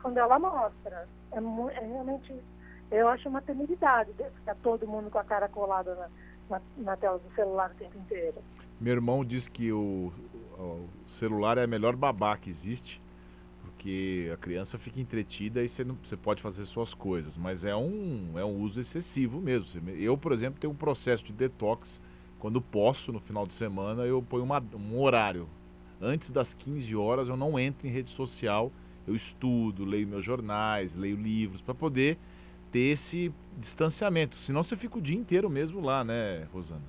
quando 0.00 0.18
ela 0.18 0.38
mostra. 0.38 1.08
É, 1.32 1.38
é 1.38 1.86
realmente, 1.86 2.34
eu 2.90 3.08
acho 3.08 3.28
uma 3.28 3.42
temeridade 3.42 4.12
ficar 4.12 4.54
todo 4.62 4.86
mundo 4.86 5.10
com 5.10 5.18
a 5.18 5.24
cara 5.24 5.48
colada 5.48 5.94
na, 5.94 6.08
na, 6.48 6.62
na, 6.76 6.96
tela 6.96 7.18
do 7.18 7.34
celular 7.34 7.70
o 7.70 7.74
tempo 7.74 7.98
inteiro. 7.98 8.36
Meu 8.80 8.94
irmão 8.94 9.24
diz 9.24 9.48
que 9.48 9.72
o, 9.72 10.12
o 10.58 10.88
celular 11.06 11.58
é 11.58 11.64
a 11.64 11.66
melhor 11.66 11.96
babá 11.96 12.36
que 12.36 12.48
existe 12.48 13.00
porque 13.82 14.30
a 14.32 14.36
criança 14.36 14.78
fica 14.78 15.00
entretida 15.00 15.60
e 15.60 15.68
você, 15.68 15.82
não, 15.82 15.98
você 16.00 16.16
pode 16.16 16.40
fazer 16.40 16.64
suas 16.66 16.94
coisas, 16.94 17.36
mas 17.36 17.64
é 17.64 17.74
um, 17.74 18.38
é 18.38 18.44
um 18.44 18.60
uso 18.60 18.80
excessivo 18.80 19.40
mesmo. 19.40 19.90
Eu, 19.90 20.16
por 20.16 20.30
exemplo, 20.30 20.60
tenho 20.60 20.72
um 20.72 20.76
processo 20.76 21.24
de 21.24 21.32
detox, 21.32 22.00
quando 22.38 22.60
posso, 22.60 23.12
no 23.12 23.18
final 23.18 23.44
de 23.44 23.54
semana, 23.54 24.04
eu 24.04 24.22
ponho 24.22 24.44
uma, 24.44 24.62
um 24.74 25.00
horário. 25.00 25.48
Antes 26.00 26.30
das 26.30 26.54
15 26.54 26.94
horas 26.94 27.28
eu 27.28 27.36
não 27.36 27.58
entro 27.58 27.88
em 27.88 27.90
rede 27.90 28.10
social, 28.10 28.70
eu 29.04 29.16
estudo, 29.16 29.84
leio 29.84 30.06
meus 30.06 30.24
jornais, 30.24 30.94
leio 30.94 31.16
livros, 31.16 31.60
para 31.60 31.74
poder 31.74 32.16
ter 32.70 32.92
esse 32.92 33.34
distanciamento. 33.58 34.36
Senão 34.36 34.62
você 34.62 34.76
fica 34.76 34.98
o 34.98 35.02
dia 35.02 35.18
inteiro 35.18 35.50
mesmo 35.50 35.80
lá, 35.80 36.04
né, 36.04 36.46
Rosana? 36.52 36.82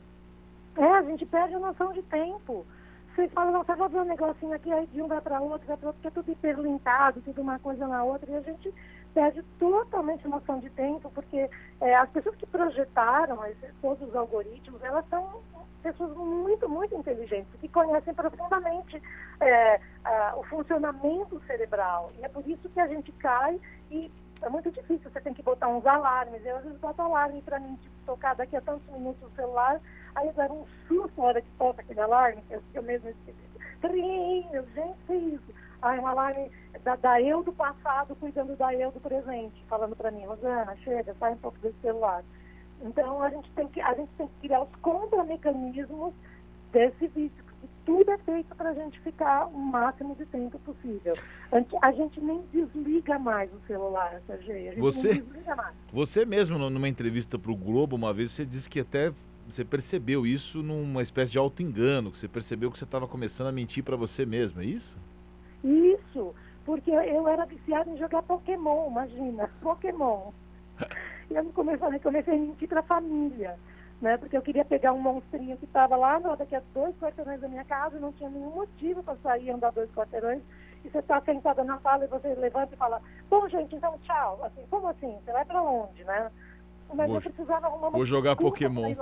É, 0.77 0.85
a 0.85 1.01
gente 1.01 1.25
perde 1.25 1.55
a 1.55 1.59
noção 1.59 1.91
de 1.91 2.03
tempo. 2.03 2.63
Você 3.15 3.27
fala, 3.29 3.51
não, 3.51 3.63
você 3.63 3.75
vai 3.75 3.89
ver 3.89 3.99
um 3.99 4.05
negocinho 4.05 4.53
aqui, 4.53 4.71
aí 4.71 4.87
de 4.87 5.01
um 5.01 5.07
vai 5.07 5.21
para 5.21 5.39
outro, 5.39 5.67
vai 5.67 5.77
para 5.77 5.87
outro, 5.87 6.01
porque 6.01 6.07
é 6.07 6.21
tudo 6.21 6.31
hiperlinkado, 6.31 7.21
tudo 7.21 7.41
uma 7.41 7.59
coisa 7.59 7.87
na 7.87 8.03
outra, 8.03 8.29
e 8.31 8.35
a 8.35 8.41
gente 8.41 8.73
perde 9.13 9.43
totalmente 9.59 10.27
noção 10.27 10.59
de 10.59 10.69
tempo, 10.71 11.11
porque 11.11 11.47
é, 11.79 11.95
as 11.95 12.09
pessoas 12.09 12.35
que 12.35 12.47
projetaram 12.47 13.45
esses, 13.45 13.71
todos 13.81 14.07
os 14.07 14.15
algoritmos, 14.15 14.81
elas 14.83 15.07
são 15.09 15.41
pessoas 15.83 16.15
muito, 16.15 16.67
muito 16.67 16.95
inteligentes, 16.95 17.53
que 17.59 17.67
conhecem 17.67 18.13
profundamente 18.15 18.99
é, 19.39 19.79
a, 20.03 20.33
o 20.37 20.43
funcionamento 20.43 21.39
cerebral. 21.45 22.11
E 22.17 22.25
é 22.25 22.29
por 22.29 22.47
isso 22.47 22.67
que 22.69 22.79
a 22.79 22.87
gente 22.87 23.11
cai 23.13 23.59
e 23.91 24.11
é 24.41 24.49
muito 24.49 24.71
difícil, 24.71 25.09
você 25.09 25.21
tem 25.21 25.33
que 25.33 25.43
botar 25.43 25.67
uns 25.67 25.85
alarmes. 25.85 26.45
Eu 26.45 26.57
às 26.57 26.63
vezes 26.63 26.79
boto 26.79 27.01
alarme 27.01 27.41
para 27.41 27.59
mim, 27.59 27.75
tipo, 27.75 27.95
tocar 28.05 28.35
daqui 28.35 28.55
a 28.55 28.61
tantos 28.61 28.87
minutos 28.91 29.21
no 29.21 29.35
celular, 29.35 29.79
aí 30.15 30.27
eu 30.27 30.33
dava 30.33 30.53
um 30.53 30.65
susto 30.87 31.13
na 31.17 31.23
hora 31.25 31.41
que 31.41 31.51
toca 31.57 31.81
aquele 31.81 31.99
alarme, 31.99 32.41
que 32.47 32.77
eu, 32.77 32.83
mesmo. 32.83 33.13
Trinho, 33.81 34.65
gente, 34.73 34.97
que 35.07 35.13
isso? 35.13 35.53
Aí 35.81 35.99
um 35.99 36.07
alarme 36.07 36.49
da, 36.83 36.95
da, 36.95 37.21
eu 37.21 37.43
do 37.43 37.51
passado 37.51 38.15
cuidando 38.15 38.55
da 38.55 38.73
eu 38.73 38.91
do 38.91 38.99
presente, 38.99 39.63
falando 39.67 39.95
para 39.95 40.11
mim, 40.11 40.25
Rosana, 40.25 40.75
chega, 40.77 41.15
sai 41.19 41.33
um 41.33 41.37
pouco 41.37 41.57
desse 41.59 41.77
celular. 41.81 42.23
Então 42.81 43.21
a 43.21 43.29
gente 43.29 43.51
tem 43.51 43.67
que, 43.67 43.81
a 43.81 43.93
gente 43.93 44.11
tem 44.17 44.27
que 44.27 44.47
criar 44.47 44.63
os 44.63 44.75
contramecanismos 44.81 46.13
desse 46.71 47.07
vício, 47.07 47.43
porque 47.43 47.67
tudo 47.85 48.11
é 48.11 48.17
feito 48.19 48.55
para 48.55 48.69
a 48.69 48.73
gente 48.73 48.99
ficar 49.01 49.47
o 49.47 49.57
máximo 49.57 50.15
de 50.15 50.25
tempo 50.25 50.57
possível. 50.59 51.13
A 51.81 51.91
gente 51.91 52.19
nem 52.19 52.41
desliga 52.51 53.19
mais 53.19 53.53
o 53.53 53.59
celular, 53.67 54.21
Sergei. 54.25 54.69
A 54.69 54.71
gente 54.71 54.81
você, 54.81 55.13
nem 55.13 55.21
desliga 55.21 55.55
mais. 55.55 55.75
Você 55.91 56.25
mesmo, 56.25 56.57
numa 56.57 56.87
entrevista 56.87 57.37
para 57.37 57.51
o 57.51 57.55
Globo, 57.55 57.95
uma 57.95 58.13
vez, 58.13 58.31
você 58.31 58.45
disse 58.45 58.69
que 58.69 58.79
até 58.79 59.13
você 59.47 59.63
percebeu 59.65 60.25
isso 60.25 60.63
numa 60.63 61.01
espécie 61.01 61.31
de 61.31 61.37
auto-engano, 61.37 62.11
que 62.11 62.17
você 62.17 62.27
percebeu 62.27 62.71
que 62.71 62.77
você 62.77 62.85
estava 62.85 63.07
começando 63.07 63.47
a 63.47 63.51
mentir 63.51 63.83
para 63.83 63.95
você 63.95 64.25
mesmo, 64.25 64.61
é 64.61 64.65
isso? 64.65 64.97
Isso, 65.63 66.33
porque 66.65 66.91
eu 66.91 67.27
era 67.27 67.45
viciada 67.45 67.89
em 67.89 67.97
jogar 67.97 68.21
Pokémon, 68.23 68.89
imagina, 68.89 69.49
Pokémon. 69.61 70.31
e 71.29 71.35
eu 71.35 71.45
comecei, 71.53 71.99
comecei 71.99 72.35
a 72.35 72.37
mentir 72.37 72.67
para 72.67 72.79
a 72.79 72.83
família, 72.83 73.57
né? 74.01 74.17
Porque 74.17 74.35
eu 74.35 74.41
queria 74.41 74.65
pegar 74.65 74.93
um 74.93 75.01
monstrinho 75.01 75.57
que 75.57 75.65
estava 75.65 75.95
lá 75.95 76.19
no, 76.19 76.35
daqui 76.35 76.55
a 76.55 76.61
dois 76.73 76.95
quarteirões 76.97 77.41
da 77.41 77.47
minha 77.47 77.63
casa, 77.65 77.99
não 77.99 78.11
tinha 78.13 78.29
nenhum 78.29 78.51
motivo 78.51 79.03
para 79.03 79.17
sair 79.17 79.45
e 79.45 79.51
andar 79.51 79.71
dois 79.71 79.89
quarteirões. 79.91 80.41
E 80.83 80.89
você 80.89 80.99
está 80.99 81.21
sentada 81.21 81.63
na 81.63 81.79
sala 81.79 82.03
e 82.03 82.07
você 82.09 82.33
levanta 82.33 82.73
e 82.73 82.77
fala, 82.77 83.01
bom 83.29 83.47
gente, 83.47 83.75
então 83.75 83.97
tchau. 84.03 84.43
Assim, 84.43 84.61
como 84.69 84.87
assim? 84.87 85.17
Você 85.23 85.31
vai 85.31 85.45
para 85.45 85.61
onde, 85.61 86.03
né? 86.03 86.29
Mas 86.93 87.07
vou, 87.07 87.17
eu 87.17 87.21
precisava 87.21 87.67
arrumar 87.67 87.87
uma 87.87 87.97
Vou 87.97 88.05
jogar 88.05 88.35
Pokémon. 88.35 88.93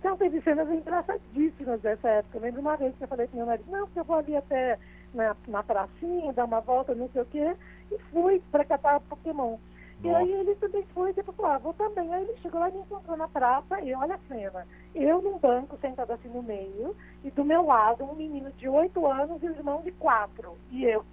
Então, 0.00 0.16
teve 0.16 0.40
cenas 0.40 0.70
engraçadíssimas 0.70 1.78
dessa 1.82 2.08
época. 2.08 2.38
Eu 2.38 2.42
lembro 2.42 2.62
uma 2.62 2.74
vez 2.74 2.96
que 2.96 3.04
eu 3.04 3.08
falei 3.08 3.28
com 3.28 3.36
meu 3.36 3.44
marido, 3.44 3.70
não, 3.70 3.84
porque 3.84 4.00
eu 4.00 4.04
vou 4.04 4.16
ali 4.16 4.34
até 4.34 4.78
na, 5.12 5.36
na 5.46 5.62
pracinha, 5.62 6.32
dar 6.32 6.46
uma 6.46 6.60
volta, 6.60 6.94
não 6.94 7.10
sei 7.10 7.20
o 7.20 7.26
quê, 7.26 7.54
e 7.92 7.98
fui 8.10 8.42
para 8.50 8.64
catar 8.64 8.98
Pokémon. 9.00 9.58
Nossa. 10.02 10.08
E 10.08 10.14
aí 10.14 10.32
ele 10.32 10.54
também 10.54 10.82
foi, 10.94 11.12
tipo, 11.12 11.30
falou, 11.32 11.52
ah, 11.52 11.58
vou 11.58 11.74
também. 11.74 12.14
Aí 12.14 12.22
ele 12.22 12.34
chegou 12.38 12.58
lá 12.58 12.70
e 12.70 12.72
me 12.72 12.80
encontrou 12.80 13.14
na 13.14 13.28
praça, 13.28 13.78
e 13.82 13.94
olha 13.94 14.14
a 14.14 14.18
cena. 14.26 14.66
Eu 14.94 15.20
num 15.20 15.38
banco, 15.38 15.76
sentado 15.82 16.12
assim 16.12 16.30
no 16.30 16.42
meio, 16.42 16.96
e 17.22 17.30
do 17.30 17.44
meu 17.44 17.66
lado 17.66 18.02
um 18.02 18.14
menino 18.14 18.50
de 18.52 18.70
oito 18.70 19.06
anos 19.06 19.42
e 19.42 19.50
um 19.50 19.54
irmão 19.54 19.82
de 19.82 19.92
quatro. 19.92 20.56
E 20.70 20.82
eu. 20.82 21.04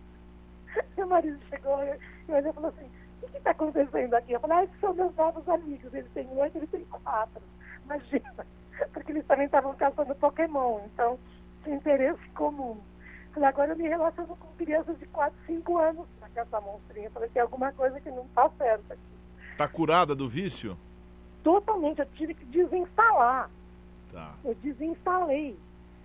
Meu 0.96 1.08
marido 1.08 1.40
chegou 1.50 1.78
e 1.84 2.32
ele 2.32 2.54
falou 2.54 2.70
assim, 2.70 2.90
o 3.22 3.28
que 3.28 3.38
está 3.38 3.52
acontecendo 3.52 4.14
aqui? 4.14 4.32
Eu 4.34 4.40
falei, 4.40 4.58
ah, 4.58 4.64
esses 4.64 4.80
são 4.80 4.94
meus 4.94 5.16
novos 5.16 5.48
amigos, 5.50 5.94
eles 5.94 6.12
têm 6.14 6.30
oito, 6.38 6.58
eles 6.58 6.70
têm 6.70 6.86
quatro. 6.86 7.42
Imagina 7.86 8.46
porque 8.94 9.12
eles 9.12 9.26
também 9.26 9.46
estavam 9.46 9.74
caçando 9.76 10.16
Pokémon, 10.16 10.82
então 10.86 11.20
tinha 11.64 11.76
interesse 11.76 12.28
comum. 12.30 12.78
Falei, 13.34 13.50
agora 13.50 13.72
eu 13.74 13.78
me 13.78 13.88
relaciono 13.88 14.36
com 14.36 14.48
crianças 14.58 14.98
de 14.98 15.06
4, 15.08 15.38
5 15.46 15.78
anos 15.78 16.08
para 16.20 16.30
caçar 16.30 16.62
monstrinho. 16.62 17.12
Falei, 17.12 17.30
tem 17.30 17.42
alguma 17.42 17.72
coisa 17.72 18.00
que 18.00 18.10
não 18.10 18.24
está 18.24 18.50
certa 18.58 18.94
aqui. 18.94 19.04
Está 19.52 19.68
curada 19.68 20.16
do 20.16 20.28
vício? 20.28 20.78
Totalmente, 21.44 22.00
eu 22.00 22.06
tive 22.14 22.34
que 22.34 22.46
desinstalar. 22.46 23.50
Tá. 24.12 24.34
Eu 24.44 24.56
desinstalei. 24.56 25.58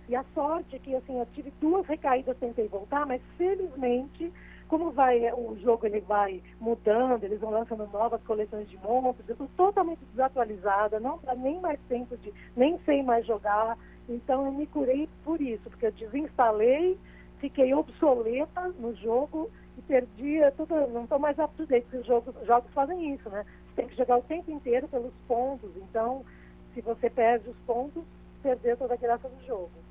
E 0.07 0.15
a 0.15 0.23
sorte 0.33 0.75
é 0.75 0.79
que 0.79 0.95
assim, 0.95 1.17
eu 1.17 1.25
tive 1.33 1.51
duas 1.61 1.85
recaídas, 1.87 2.37
tentei 2.37 2.67
voltar, 2.67 3.05
mas 3.05 3.21
felizmente 3.37 4.31
como 4.73 4.89
vai 4.89 5.31
o 5.33 5.55
jogo 5.59 5.85
ele 5.85 5.99
vai 5.99 6.41
mudando, 6.59 7.23
eles 7.23 7.39
vão 7.39 7.51
lançando 7.51 7.85
novas 7.91 8.19
coleções 8.23 8.67
de 8.67 8.75
monstros, 8.79 9.29
eu 9.29 9.33
estou 9.33 9.47
totalmente 9.55 10.03
desatualizada, 10.05 10.99
não 10.99 11.19
dá 11.19 11.35
nem 11.35 11.59
mais 11.59 11.79
tempo 11.87 12.17
de, 12.17 12.33
nem 12.55 12.79
sei 12.79 13.03
mais 13.03 13.23
jogar, 13.23 13.77
então 14.09 14.47
eu 14.47 14.51
me 14.51 14.65
curei 14.65 15.07
por 15.23 15.39
isso, 15.39 15.69
porque 15.69 15.85
eu 15.85 15.91
desinstalei, 15.91 16.97
fiquei 17.37 17.71
obsoleta 17.71 18.69
no 18.79 18.95
jogo 18.95 19.51
e 19.77 19.81
perdi 19.83 20.39
tudo, 20.57 20.73
não 20.87 21.03
estou 21.03 21.19
mais 21.19 21.37
up 21.37 21.53
to 21.55 21.67
date, 21.67 21.83
porque 21.83 21.97
os 21.97 22.07
jogos, 22.07 22.33
jogos 22.43 22.73
fazem 22.73 23.13
isso, 23.13 23.29
né? 23.29 23.45
Você 23.67 23.75
tem 23.75 23.87
que 23.87 23.95
jogar 23.95 24.17
o 24.17 24.23
tempo 24.23 24.49
inteiro 24.49 24.87
pelos 24.87 25.13
pontos, 25.27 25.69
então 25.77 26.25
se 26.73 26.81
você 26.81 27.11
perde 27.11 27.47
os 27.47 27.57
pontos, 27.67 28.03
perdeu 28.41 28.75
toda 28.75 28.95
a 28.95 28.97
graça 28.97 29.29
do 29.29 29.45
jogo. 29.45 29.82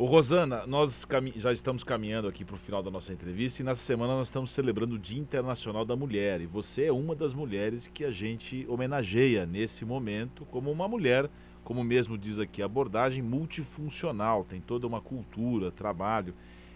Ô 0.00 0.06
Rosana, 0.06 0.66
nós 0.66 1.06
já 1.36 1.52
estamos 1.52 1.84
caminhando 1.84 2.26
aqui 2.26 2.42
para 2.42 2.54
o 2.54 2.58
final 2.58 2.82
da 2.82 2.90
nossa 2.90 3.12
entrevista 3.12 3.60
e 3.60 3.64
nessa 3.66 3.82
semana 3.82 4.14
nós 4.14 4.28
estamos 4.28 4.50
celebrando 4.50 4.94
o 4.94 4.98
Dia 4.98 5.20
Internacional 5.20 5.84
da 5.84 5.94
Mulher. 5.94 6.40
E 6.40 6.46
você 6.46 6.86
é 6.86 6.90
uma 6.90 7.14
das 7.14 7.34
mulheres 7.34 7.86
que 7.86 8.02
a 8.02 8.10
gente 8.10 8.64
homenageia 8.66 9.44
nesse 9.44 9.84
momento 9.84 10.46
como 10.46 10.72
uma 10.72 10.88
mulher, 10.88 11.28
como 11.62 11.84
mesmo 11.84 12.16
diz 12.16 12.38
aqui, 12.38 12.62
abordagem 12.62 13.22
multifuncional, 13.22 14.42
tem 14.42 14.58
toda 14.58 14.86
uma 14.86 15.02
cultura, 15.02 15.70
trabalho. 15.70 16.32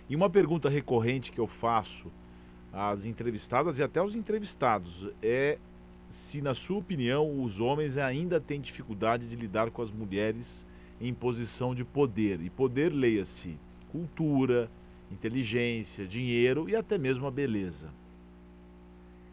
E 0.06 0.14
uma 0.14 0.28
pergunta 0.28 0.68
recorrente 0.68 1.32
que 1.32 1.40
eu 1.40 1.46
faço 1.46 2.12
às 2.70 3.06
entrevistadas 3.06 3.78
e 3.78 3.82
até 3.82 4.00
aos 4.00 4.14
entrevistados 4.14 5.08
é 5.22 5.56
se, 6.10 6.42
na 6.42 6.52
sua 6.52 6.76
opinião, 6.76 7.42
os 7.42 7.58
homens 7.58 7.96
ainda 7.96 8.38
têm 8.38 8.60
dificuldade 8.60 9.26
de 9.26 9.34
lidar 9.34 9.70
com 9.70 9.80
as 9.80 9.90
mulheres 9.90 10.66
em 11.00 11.12
posição 11.12 11.74
de 11.74 11.84
poder. 11.84 12.40
E 12.40 12.50
poder, 12.50 12.90
leia-se, 12.90 13.58
cultura, 13.90 14.68
inteligência, 15.10 16.06
dinheiro 16.06 16.68
e 16.68 16.76
até 16.76 16.98
mesmo 16.98 17.26
a 17.26 17.30
beleza. 17.30 17.88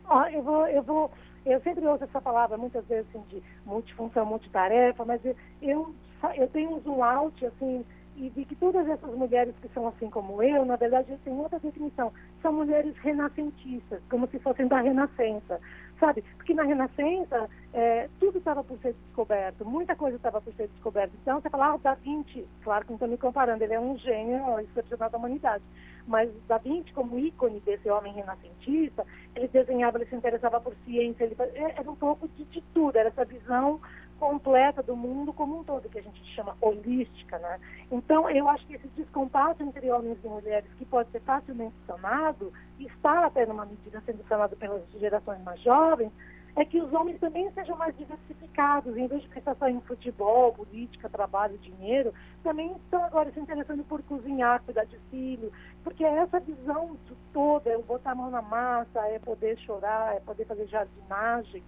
Ó, 0.05 0.27
eu 0.27 0.43
vou, 0.43 0.67
eu 0.67 0.83
vou, 0.83 1.11
eu 1.45 1.61
sempre 1.61 1.87
uso 1.87 2.03
essa 2.03 2.21
palavra 2.21 2.57
muitas 2.57 2.85
vezes 2.85 3.07
assim, 3.09 3.23
de 3.29 3.41
multifunção, 3.65 4.25
multitarefa, 4.25 5.05
mas 5.05 5.21
eu, 5.61 5.95
eu, 6.35 6.47
tenho 6.49 6.75
um 6.75 6.81
zoom 6.81 7.03
out, 7.03 7.45
assim, 7.45 7.85
e 8.17 8.29
vi 8.29 8.43
que 8.43 8.55
todas 8.55 8.87
essas 8.87 9.15
mulheres 9.15 9.55
que 9.61 9.69
são 9.73 9.87
assim 9.87 10.09
como 10.09 10.43
eu, 10.43 10.65
na 10.65 10.75
verdade, 10.75 11.17
têm 11.23 11.33
outra 11.33 11.59
definição. 11.59 12.11
São 12.41 12.51
mulheres 12.51 12.95
renascentistas, 12.97 14.01
como 14.09 14.27
se 14.27 14.37
fossem 14.39 14.67
da 14.67 14.81
renascença 14.81 15.59
sabe? 16.01 16.23
Porque 16.35 16.53
na 16.53 16.63
Renascença, 16.63 17.47
é, 17.71 18.09
tudo 18.19 18.39
estava 18.39 18.63
por 18.63 18.77
ser 18.79 18.93
descoberto, 19.05 19.63
muita 19.63 19.95
coisa 19.95 20.17
estava 20.17 20.41
por 20.41 20.51
ser 20.55 20.67
descoberta. 20.67 21.13
Então, 21.21 21.39
você 21.39 21.49
fala, 21.49 21.73
ah, 21.73 21.77
Da 21.77 21.93
Vinci, 21.93 22.45
claro 22.63 22.83
que 22.83 22.91
não 22.91 22.95
estou 22.95 23.07
me 23.07 23.17
comparando, 23.17 23.63
ele 23.63 23.75
é 23.75 23.79
um 23.79 23.97
gênio 23.97 24.59
excepcional 24.59 25.09
da 25.09 25.17
humanidade. 25.17 25.63
Mas 26.07 26.29
Da 26.47 26.57
Vinci, 26.57 26.91
como 26.91 27.19
ícone 27.19 27.59
desse 27.61 27.87
homem 27.89 28.13
renascentista, 28.13 29.05
ele 29.35 29.47
desenhava, 29.47 29.99
ele 29.99 30.09
se 30.09 30.15
interessava 30.15 30.59
por 30.59 30.75
ciência, 30.83 31.23
ele, 31.23 31.35
é, 31.39 31.79
era 31.79 31.89
um 31.89 31.95
pouco 31.95 32.27
de, 32.29 32.43
de 32.45 32.61
tudo, 32.73 32.97
era 32.97 33.09
essa 33.09 33.23
visão 33.23 33.79
completa 34.21 34.83
do 34.83 34.95
mundo 34.95 35.33
como 35.33 35.59
um 35.59 35.63
todo, 35.63 35.89
que 35.89 35.97
a 35.97 36.03
gente 36.03 36.23
chama 36.35 36.55
holística, 36.61 37.39
né? 37.39 37.59
Então, 37.91 38.29
eu 38.29 38.47
acho 38.47 38.67
que 38.67 38.75
esse 38.75 38.87
descompasso 38.89 39.63
entre 39.63 39.91
homens 39.91 40.19
e 40.23 40.27
mulheres, 40.27 40.71
que 40.77 40.85
pode 40.85 41.09
ser 41.09 41.21
facilmente 41.21 41.75
sanado, 41.87 42.53
e 42.77 42.85
está 42.85 43.25
até 43.25 43.47
numa 43.47 43.65
medida 43.65 43.99
sendo 44.05 44.23
sanado 44.27 44.55
pelas 44.55 44.83
gerações 44.91 45.43
mais 45.43 45.59
jovens, 45.61 46.11
é 46.55 46.63
que 46.63 46.79
os 46.79 46.93
homens 46.93 47.19
também 47.19 47.49
sejam 47.53 47.75
mais 47.75 47.97
diversificados, 47.97 48.95
em 48.95 49.07
vez 49.07 49.23
de 49.23 49.29
pensar 49.29 49.55
só 49.55 49.67
em 49.67 49.81
futebol, 49.81 50.53
política, 50.53 51.09
trabalho, 51.09 51.57
dinheiro, 51.57 52.13
também 52.43 52.71
estão 52.73 53.03
agora 53.03 53.31
se 53.31 53.39
interessando 53.39 53.83
por 53.85 54.03
cozinhar, 54.03 54.61
cuidar 54.61 54.85
de 54.85 54.99
filho, 55.09 55.51
porque 55.83 56.03
é 56.03 56.17
essa 56.17 56.39
visão 56.39 56.95
toda, 57.33 57.71
é 57.71 57.77
botar 57.79 58.11
a 58.11 58.15
mão 58.15 58.29
na 58.29 58.41
massa, 58.41 58.99
é 59.07 59.17
poder 59.17 59.57
chorar, 59.59 60.15
é 60.15 60.19
poder 60.19 60.45
fazer 60.45 60.67
jardinagem, 60.67 61.63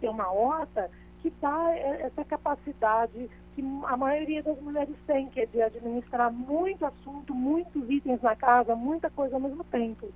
ter 0.00 0.08
uma 0.08 0.32
horta, 0.32 0.90
que 1.24 1.30
dá 1.40 1.74
essa 1.74 2.22
capacidade 2.22 3.30
que 3.54 3.62
a 3.86 3.96
maioria 3.96 4.42
das 4.42 4.60
mulheres 4.60 4.94
tem, 5.06 5.26
que 5.30 5.40
é 5.40 5.46
de 5.46 5.62
administrar 5.62 6.30
muito 6.30 6.84
assunto, 6.84 7.34
muitos 7.34 7.88
itens 7.88 8.20
na 8.20 8.36
casa, 8.36 8.76
muita 8.76 9.08
coisa 9.08 9.36
ao 9.36 9.40
mesmo 9.40 9.64
tempo. 9.64 10.06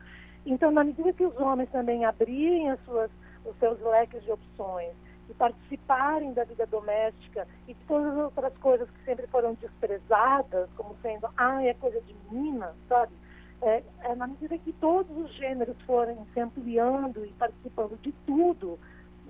Então, 0.45 0.71
na 0.71 0.85
medida 0.85 1.11
que 1.15 1.25
os 1.25 1.35
homens 1.41 1.71
também 1.71 2.05
abrirem 2.05 2.69
as 2.69 2.79
suas, 2.85 3.11
os 3.47 3.57
seus 3.57 3.81
leques 3.81 4.23
de 4.23 4.33
opções 4.33 4.93
e 5.31 5.33
participarem 5.33 6.35
da 6.35 6.45
vida 6.45 6.67
doméstica 6.67 7.49
e 7.67 7.73
de 7.73 7.85
todas 7.87 8.13
as 8.13 8.25
outras 8.25 8.55
coisas 8.59 8.91
que 8.91 9.05
sempre 9.07 9.27
foram 9.29 9.55
desprezadas, 9.55 10.69
como 10.77 10.95
sendo, 11.01 11.27
ah, 11.39 11.65
é 11.65 11.73
coisa 11.73 12.03
de 12.03 12.15
menina, 12.31 12.75
sabe? 12.87 13.15
É, 13.63 13.83
é, 14.03 14.15
na 14.15 14.27
medida 14.27 14.59
que 14.59 14.75
todos 14.75 15.17
os 15.17 15.33
gêneros 15.37 15.81
forem 15.87 16.19
se 16.35 16.39
ampliando 16.39 17.25
e 17.25 17.33
participando 17.33 17.99
de 18.03 18.13
tudo, 18.27 18.79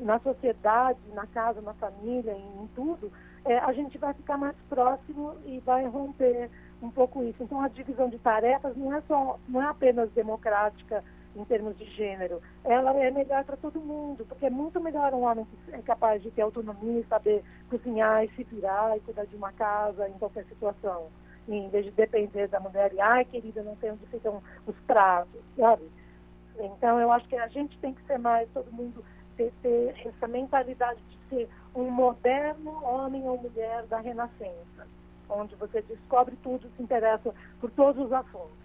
na 0.00 0.18
sociedade, 0.20 0.98
na 1.14 1.26
casa, 1.26 1.60
na 1.60 1.74
família, 1.74 2.32
em, 2.32 2.62
em 2.62 2.66
tudo, 2.74 3.12
é, 3.44 3.58
a 3.58 3.72
gente 3.72 3.98
vai 3.98 4.14
ficar 4.14 4.36
mais 4.36 4.56
próximo 4.68 5.34
e 5.44 5.58
vai 5.60 5.86
romper 5.86 6.50
um 6.82 6.90
pouco 6.90 7.22
isso. 7.24 7.42
Então, 7.42 7.60
a 7.60 7.68
divisão 7.68 8.08
de 8.08 8.18
tarefas 8.18 8.76
não 8.76 8.94
é, 8.94 9.00
só, 9.02 9.38
não 9.48 9.62
é 9.62 9.66
apenas 9.66 10.10
democrática 10.12 11.02
em 11.36 11.44
termos 11.44 11.76
de 11.76 11.84
gênero, 11.84 12.42
ela 12.64 12.92
é 12.98 13.10
melhor 13.10 13.44
para 13.44 13.56
todo 13.56 13.80
mundo, 13.80 14.24
porque 14.26 14.46
é 14.46 14.50
muito 14.50 14.80
melhor 14.80 15.14
um 15.14 15.22
homem 15.22 15.44
que 15.44 15.74
é 15.74 15.78
capaz 15.82 16.20
de 16.22 16.30
ter 16.30 16.42
autonomia, 16.42 17.04
saber 17.08 17.44
cozinhar 17.70 18.24
e 18.24 18.28
se 18.28 18.42
virar 18.44 18.96
e 18.96 19.00
cuidar 19.00 19.24
de 19.24 19.36
uma 19.36 19.52
casa 19.52 20.08
em 20.08 20.14
qualquer 20.14 20.44
situação, 20.46 21.06
em 21.48 21.68
vez 21.68 21.84
de 21.84 21.90
depender 21.92 22.48
da 22.48 22.58
mulher 22.58 22.92
e, 22.92 23.00
ai, 23.00 23.24
querida, 23.24 23.62
não 23.62 23.76
sei 23.76 23.92
onde 23.92 24.06
ficam 24.06 24.42
os 24.66 24.74
pratos, 24.80 25.40
sabe? 25.56 25.88
Então, 26.58 26.98
eu 26.98 27.12
acho 27.12 27.28
que 27.28 27.36
a 27.36 27.46
gente 27.46 27.78
tem 27.78 27.94
que 27.94 28.02
ser 28.04 28.18
mais, 28.18 28.48
todo 28.50 28.72
mundo 28.72 29.04
ter, 29.38 29.52
ter 29.62 29.94
essa 30.04 30.26
mentalidade 30.26 31.00
de 31.08 31.18
ser 31.28 31.48
um 31.74 31.88
moderno 31.90 32.84
homem 32.84 33.22
ou 33.22 33.38
mulher 33.40 33.86
da 33.86 34.00
Renascença, 34.00 34.86
onde 35.30 35.54
você 35.54 35.80
descobre 35.82 36.36
tudo, 36.42 36.68
se 36.76 36.82
interessa 36.82 37.32
por 37.60 37.70
todos 37.70 38.04
os 38.04 38.12
assuntos. 38.12 38.58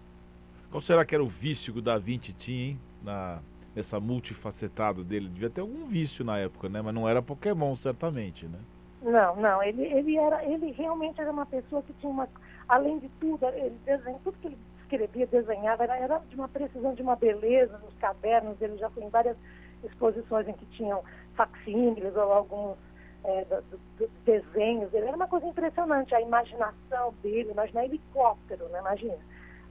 Qual 0.70 0.82
será 0.82 1.04
que 1.04 1.14
era 1.14 1.22
o 1.22 1.28
vício 1.28 1.72
que 1.72 1.78
o 1.78 1.82
Da 1.82 1.96
Vinci 1.98 2.32
tinha, 2.32 2.70
hein? 2.70 2.80
Na, 3.02 3.38
nessa 3.76 4.00
multifacetado 4.00 5.04
dele? 5.04 5.28
Devia 5.28 5.48
ter 5.48 5.60
algum 5.60 5.84
vício 5.84 6.24
na 6.24 6.38
época, 6.38 6.68
né? 6.68 6.82
Mas 6.82 6.92
não 6.92 7.08
era 7.08 7.22
Pokémon, 7.22 7.76
certamente, 7.76 8.46
né? 8.46 8.58
Não, 9.00 9.36
não. 9.36 9.62
Ele, 9.62 9.82
ele, 9.84 10.16
era, 10.16 10.44
ele 10.44 10.72
realmente 10.72 11.20
era 11.20 11.30
uma 11.30 11.46
pessoa 11.46 11.80
que 11.82 11.92
tinha 11.94 12.10
uma. 12.10 12.28
Além 12.68 12.98
de 12.98 13.08
tudo, 13.20 13.46
ele 13.46 13.76
desenha, 13.84 14.18
tudo 14.24 14.36
que 14.40 14.48
ele 14.48 14.58
escrevia, 14.80 15.26
desenhava, 15.26 15.84
era, 15.84 15.96
era 15.96 16.18
de 16.28 16.34
uma 16.34 16.48
precisão, 16.48 16.94
de 16.94 17.02
uma 17.02 17.14
beleza 17.14 17.78
nos 17.78 17.94
cadernos. 17.98 18.60
Ele 18.60 18.76
já 18.78 18.90
foi 18.90 19.04
em 19.04 19.10
várias 19.10 19.36
exposições 19.84 20.48
em 20.48 20.52
que 20.52 20.66
tinham 20.66 21.02
facsímiles 21.34 22.14
ou 22.16 22.32
alguns 22.32 22.76
é, 23.24 23.44
do, 23.44 23.78
do, 23.98 24.10
desenhos. 24.24 24.92
Ele 24.92 25.06
era 25.06 25.16
uma 25.16 25.28
coisa 25.28 25.46
impressionante, 25.46 26.14
a 26.14 26.20
imaginação 26.20 27.14
dele, 27.22 27.50
imaginar 27.50 27.84
helicóptero, 27.84 28.68
né? 28.68 28.80
imagina. 28.80 29.18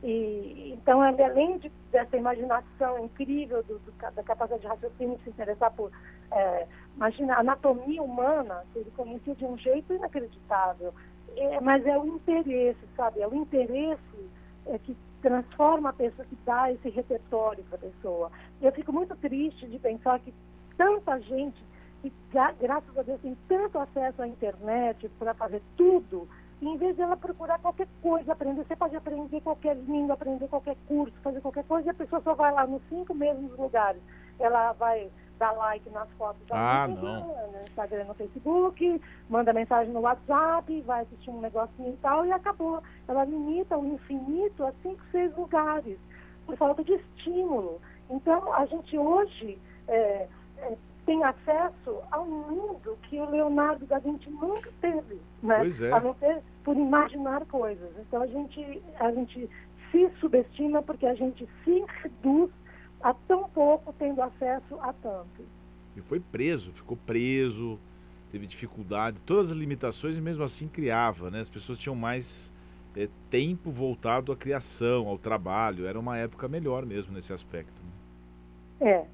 E, 0.03 0.73
então, 0.73 1.07
ele, 1.07 1.23
além 1.23 1.57
de, 1.59 1.71
dessa 1.91 2.17
imaginação 2.17 3.05
incrível 3.05 3.63
do, 3.63 3.79
do, 3.79 3.91
da 3.91 4.23
capacidade 4.23 4.61
de 4.61 4.67
raciocínio 4.67 5.17
de 5.17 5.23
se 5.23 5.29
interessar 5.29 5.71
por, 5.71 5.91
é, 6.31 6.67
imagina, 6.95 7.39
anatomia 7.39 8.01
humana, 8.03 8.65
ele 8.75 8.91
conhecia 8.91 9.33
de 9.35 9.45
um 9.45 9.57
jeito 9.57 9.93
inacreditável. 9.93 10.93
É, 11.37 11.59
mas 11.61 11.85
é 11.85 11.97
o 11.97 12.05
interesse, 12.05 12.79
sabe? 12.95 13.21
É 13.21 13.27
o 13.27 13.33
interesse 13.33 14.29
é, 14.67 14.77
que 14.77 14.95
transforma 15.23 15.89
a 15.89 15.93
pessoa, 15.93 16.27
que 16.27 16.37
dá 16.45 16.69
esse 16.71 16.89
repertório 16.89 17.63
para 17.63 17.77
a 17.77 17.91
pessoa. 17.91 18.31
Eu 18.61 18.71
fico 18.73 18.91
muito 18.91 19.15
triste 19.15 19.65
de 19.67 19.79
pensar 19.79 20.19
que 20.19 20.33
tanta 20.77 21.17
gente, 21.21 21.63
que 22.01 22.11
graças 22.59 22.97
a 22.97 23.01
Deus 23.01 23.21
tem 23.21 23.35
tanto 23.47 23.79
acesso 23.79 24.21
à 24.21 24.27
internet 24.27 25.09
para 25.17 25.33
fazer 25.33 25.61
tudo, 25.77 26.27
em 26.61 26.77
vez 26.77 26.95
de 26.95 27.01
ela 27.01 27.15
procurar 27.15 27.57
qualquer 27.59 27.87
coisa, 28.01 28.33
aprender, 28.33 28.65
você 28.65 28.75
pode 28.75 28.95
aprender 28.95 29.39
qualquer 29.41 29.75
língua, 29.77 30.13
aprender 30.13 30.47
qualquer 30.49 30.75
curso, 30.87 31.15
fazer 31.23 31.39
qualquer 31.41 31.63
coisa, 31.63 31.87
e 31.87 31.91
a 31.91 31.93
pessoa 31.93 32.21
só 32.21 32.33
vai 32.33 32.51
lá 32.51 32.67
nos 32.67 32.81
cinco 32.89 33.13
mesmos 33.13 33.57
lugares. 33.57 34.01
Ela 34.39 34.73
vai 34.73 35.09
dá 35.43 35.51
like 35.51 35.89
nas 35.89 36.09
fotos 36.11 36.41
da 36.47 36.83
ah, 36.83 36.87
no 36.87 37.61
Instagram, 37.67 38.05
no 38.05 38.13
Facebook, 38.13 39.01
manda 39.29 39.51
mensagem 39.51 39.93
no 39.93 39.99
WhatsApp, 39.99 40.81
vai 40.81 41.01
assistir 41.01 41.29
um 41.29 41.41
negocinho 41.41 41.89
e 41.89 41.97
tal, 41.97 42.25
e 42.25 42.31
acabou. 42.31 42.81
Ela 43.09 43.25
limita 43.25 43.77
o 43.77 43.85
infinito 43.85 44.63
a 44.63 44.71
cinco, 44.81 45.01
seis 45.11 45.35
lugares, 45.35 45.97
por 46.45 46.55
falta 46.55 46.81
de 46.81 46.93
estímulo. 46.93 47.81
Então, 48.09 48.53
a 48.53 48.65
gente 48.67 48.97
hoje 48.97 49.59
é, 49.89 50.27
é, 50.59 50.77
tem 51.05 51.21
acesso 51.25 52.01
a 52.09 52.21
um 52.21 52.49
mundo 52.49 52.97
que 53.03 53.19
o 53.19 53.29
Leonardo 53.29 53.85
da 53.85 53.99
Vinci 53.99 54.29
nunca 54.29 54.69
teve, 54.79 55.19
né? 55.41 55.57
Pois 55.59 55.81
é. 55.81 55.91
A 55.91 55.99
não 55.99 56.15
ser 56.15 56.41
por 56.63 56.77
imaginar 56.77 57.45
coisas. 57.47 57.91
Então, 57.99 58.21
a 58.21 58.27
gente, 58.27 58.81
a 58.97 59.11
gente 59.11 59.49
se 59.91 60.09
subestima 60.21 60.81
porque 60.81 61.05
a 61.05 61.15
gente 61.15 61.45
se 61.65 61.85
reduz 62.01 62.49
há 63.03 63.13
tão 63.13 63.49
pouco 63.49 63.93
tendo 63.99 64.21
acesso 64.21 64.79
a 64.79 64.93
tanto. 64.93 65.45
E 65.95 66.01
foi 66.01 66.19
preso, 66.19 66.71
ficou 66.71 66.97
preso, 66.97 67.77
teve 68.31 68.47
dificuldade, 68.47 69.21
todas 69.21 69.51
as 69.51 69.57
limitações 69.57 70.17
e 70.17 70.21
mesmo 70.21 70.43
assim 70.43 70.67
criava, 70.67 71.29
né? 71.29 71.41
As 71.41 71.49
pessoas 71.49 71.77
tinham 71.77 71.95
mais 71.95 72.51
é, 72.95 73.09
tempo 73.29 73.69
voltado 73.69 74.31
à 74.31 74.35
criação, 74.35 75.07
ao 75.07 75.17
trabalho. 75.17 75.85
Era 75.85 75.99
uma 75.99 76.17
época 76.17 76.47
melhor 76.47 76.85
mesmo 76.85 77.13
nesse 77.13 77.33
aspecto. 77.33 77.73
Né? 78.79 78.89
É. 78.89 79.05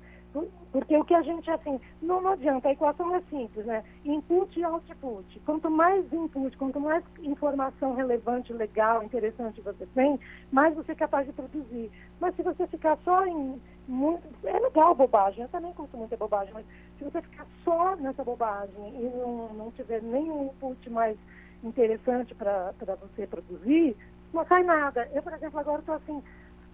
Porque 0.72 0.96
o 0.96 1.04
que 1.04 1.15
a 1.15 1.22
gente, 1.24 1.50
assim, 1.50 1.82
não, 2.02 2.22
não 2.22 2.32
adianta, 2.32 2.68
a 2.68 2.72
equação 2.72 3.15
é 3.15 3.22
simples, 3.22 3.65
né? 3.65 3.84
Input 4.06 4.60
e 4.60 4.63
output. 4.63 5.39
Quanto 5.39 5.70
mais 5.72 6.12
input, 6.13 6.56
quanto 6.58 6.80
mais 6.80 7.04
informação 7.24 7.96
relevante, 7.96 8.54
legal, 8.54 9.02
interessante 9.02 9.62
você 9.62 9.88
tem, 9.88 10.20
mais 10.52 10.76
você 10.76 10.92
é 10.92 10.96
capaz 10.96 11.26
de 11.26 11.34
produzir. 11.34 11.92
Mas 12.20 12.36
se 12.36 12.44
você 12.44 12.68
ficar 12.68 12.98
só 13.04 13.26
em 13.26 13.60
muito. 13.88 14.22
É 14.44 14.60
legal 14.60 14.94
bobagem, 14.94 15.42
eu 15.42 15.50
também 15.50 15.74
curto 15.74 15.98
muita 15.98 16.15
bobagem, 16.15 16.54
mas 16.54 16.65
se 16.98 17.04
você 17.04 17.22
ficar 17.24 17.48
só 17.63 17.96
nessa 17.96 18.24
bobagem 18.24 18.76
e 18.78 19.10
não, 19.18 19.54
não 19.54 19.72
tiver 19.72 20.02
nenhum 20.04 20.46
input 20.46 20.89
mais 20.92 21.18
interessante 21.63 22.36
para 22.36 22.74
você 23.02 23.26
produzir, 23.26 23.98
não 24.32 24.46
sai 24.46 24.63
nada. 24.63 25.10
Eu, 25.12 25.24
por 25.24 25.34
exemplo, 25.34 25.60
agora 25.60 25.80
estou 25.80 25.96
assim 25.96 26.24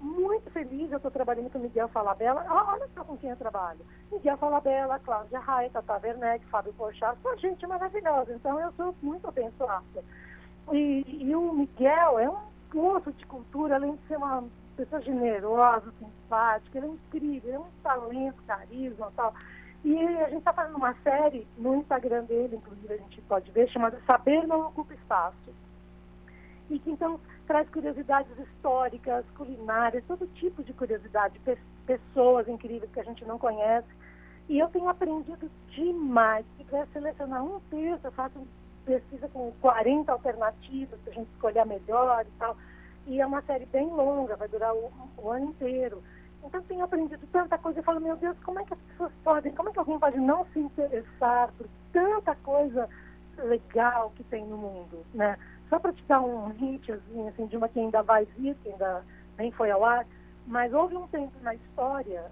muito 0.05 0.49
feliz, 0.51 0.91
eu 0.91 0.97
estou 0.97 1.11
trabalhando 1.11 1.49
com 1.49 1.59
Miguel 1.59 1.87
Falabella. 1.89 2.45
Olha 2.47 2.87
só 2.93 3.03
com 3.03 3.17
quem 3.17 3.31
eu 3.31 3.35
trabalho. 3.35 3.79
Miguel 4.11 4.37
Falabella, 4.37 4.99
Cláudia 4.99 5.39
Raia, 5.39 5.69
Tata 5.71 5.99
Werneck, 6.01 6.45
Fábio 6.45 6.73
Porchat, 6.73 7.17
são 7.21 7.37
gente 7.37 7.65
maravilhosa. 7.65 8.33
Então 8.33 8.59
eu 8.59 8.71
sou 8.73 8.95
muito 9.01 9.27
abençoada. 9.27 10.03
E, 10.71 11.03
e 11.07 11.35
o 11.35 11.53
Miguel 11.53 12.19
é 12.19 12.29
um 12.29 12.37
poço 12.71 13.11
de 13.13 13.25
cultura, 13.25 13.75
além 13.75 13.95
de 13.95 14.07
ser 14.07 14.17
uma 14.17 14.43
pessoa 14.77 15.01
generosa, 15.01 15.91
simpática, 15.97 16.77
ele 16.77 16.87
é 16.87 16.89
incrível, 16.89 17.49
ele 17.49 17.55
é 17.55 17.59
um 17.59 17.81
talento, 17.81 18.43
carisma 18.45 19.11
tal. 19.15 19.33
E 19.83 19.97
a 19.97 20.29
gente 20.29 20.39
está 20.39 20.53
fazendo 20.53 20.77
uma 20.77 20.93
série 21.03 21.47
no 21.57 21.75
Instagram 21.75 22.23
dele, 22.25 22.55
inclusive 22.55 22.93
a 22.93 22.97
gente 22.97 23.21
pode 23.21 23.51
ver, 23.51 23.69
chamada 23.69 23.99
Saber 24.05 24.45
Não 24.47 24.67
Ocupa 24.67 24.93
Espaço. 24.93 25.35
E 26.69 26.79
que 26.79 26.89
então 26.89 27.19
traz 27.45 27.69
curiosidades 27.69 28.37
históricas, 28.37 29.25
culinárias, 29.37 30.03
todo 30.07 30.27
tipo 30.35 30.63
de 30.63 30.73
curiosidade, 30.73 31.39
pe 31.39 31.57
pessoas 31.85 32.47
incríveis 32.47 32.91
que 32.91 32.99
a 32.99 33.03
gente 33.03 33.23
não 33.25 33.37
conhece. 33.37 33.87
E 34.49 34.59
eu 34.59 34.67
tenho 34.69 34.89
aprendido 34.89 35.49
demais. 35.69 36.45
Se 36.57 36.63
quiser 36.63 36.87
selecionar 36.93 37.43
um 37.43 37.59
texto, 37.69 38.05
eu 38.05 38.11
faço 38.11 38.47
pesquisa 38.85 39.27
com 39.29 39.51
40 39.61 40.11
alternativas 40.11 40.99
para 41.01 41.11
a 41.11 41.15
gente 41.15 41.29
escolher 41.33 41.59
a 41.59 41.65
melhor 41.65 42.25
e 42.25 42.39
tal. 42.39 42.57
E 43.07 43.21
é 43.21 43.25
uma 43.25 43.41
série 43.43 43.65
bem 43.67 43.87
longa, 43.87 44.35
vai 44.35 44.47
durar 44.47 44.73
o, 44.73 44.91
o 45.17 45.29
ano 45.29 45.49
inteiro. 45.49 46.01
Então 46.43 46.61
tenho 46.63 46.83
aprendido 46.83 47.25
tanta 47.31 47.57
coisa. 47.57 47.79
Eu 47.79 47.83
falo, 47.83 47.99
meu 47.99 48.15
Deus, 48.17 48.37
como 48.43 48.59
é 48.59 48.65
que 48.65 48.73
as 48.73 48.79
pessoas 48.79 49.11
podem, 49.23 49.53
como 49.53 49.69
é 49.69 49.71
que 49.71 49.79
alguém 49.79 49.99
pode 49.99 50.17
não 50.17 50.45
se 50.53 50.59
interessar 50.59 51.51
por 51.57 51.67
tanta 51.91 52.35
coisa 52.35 52.89
legal 53.37 54.11
que 54.15 54.23
tem 54.23 54.45
no 54.45 54.57
mundo, 54.57 55.05
né? 55.13 55.37
Só 55.69 55.79
para 55.79 55.93
te 55.93 56.03
dar 56.03 56.21
um 56.21 56.51
hint, 56.51 56.89
assim, 56.89 57.27
assim, 57.27 57.47
de 57.47 57.57
uma 57.57 57.67
que 57.67 57.79
ainda 57.79 58.01
vai 58.03 58.25
vir, 58.37 58.55
que 58.55 58.69
ainda 58.69 59.03
nem 59.37 59.51
foi 59.51 59.71
ao 59.71 59.83
ar, 59.83 60.05
mas 60.45 60.73
houve 60.73 60.95
um 60.95 61.07
tempo 61.07 61.33
na 61.41 61.55
história 61.55 62.25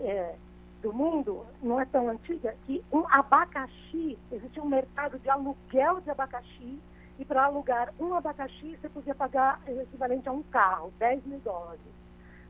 é, 0.00 0.34
do 0.82 0.92
mundo, 0.92 1.46
não 1.62 1.80
é 1.80 1.84
tão 1.84 2.08
antiga, 2.08 2.54
que 2.66 2.84
um 2.92 3.04
abacaxi, 3.08 4.18
existia 4.30 4.62
um 4.62 4.68
mercado 4.68 5.18
de 5.18 5.30
aluguel 5.30 6.00
de 6.00 6.10
abacaxi, 6.10 6.78
e 7.18 7.24
para 7.24 7.44
alugar 7.44 7.92
um 7.98 8.14
abacaxi 8.14 8.76
você 8.76 8.88
podia 8.88 9.14
pagar 9.14 9.60
o 9.66 9.80
equivalente 9.80 10.28
a 10.28 10.32
um 10.32 10.42
carro, 10.42 10.92
10 10.98 11.24
mil 11.24 11.38
dólares. 11.40 11.80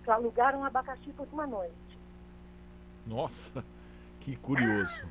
Para 0.05 0.15
alugar 0.15 0.57
um 0.57 0.65
abacaxi 0.65 1.13
por 1.13 1.27
uma 1.33 1.47
noite. 1.47 1.99
Nossa, 3.07 3.65
que 4.21 4.37
curioso. 4.37 5.05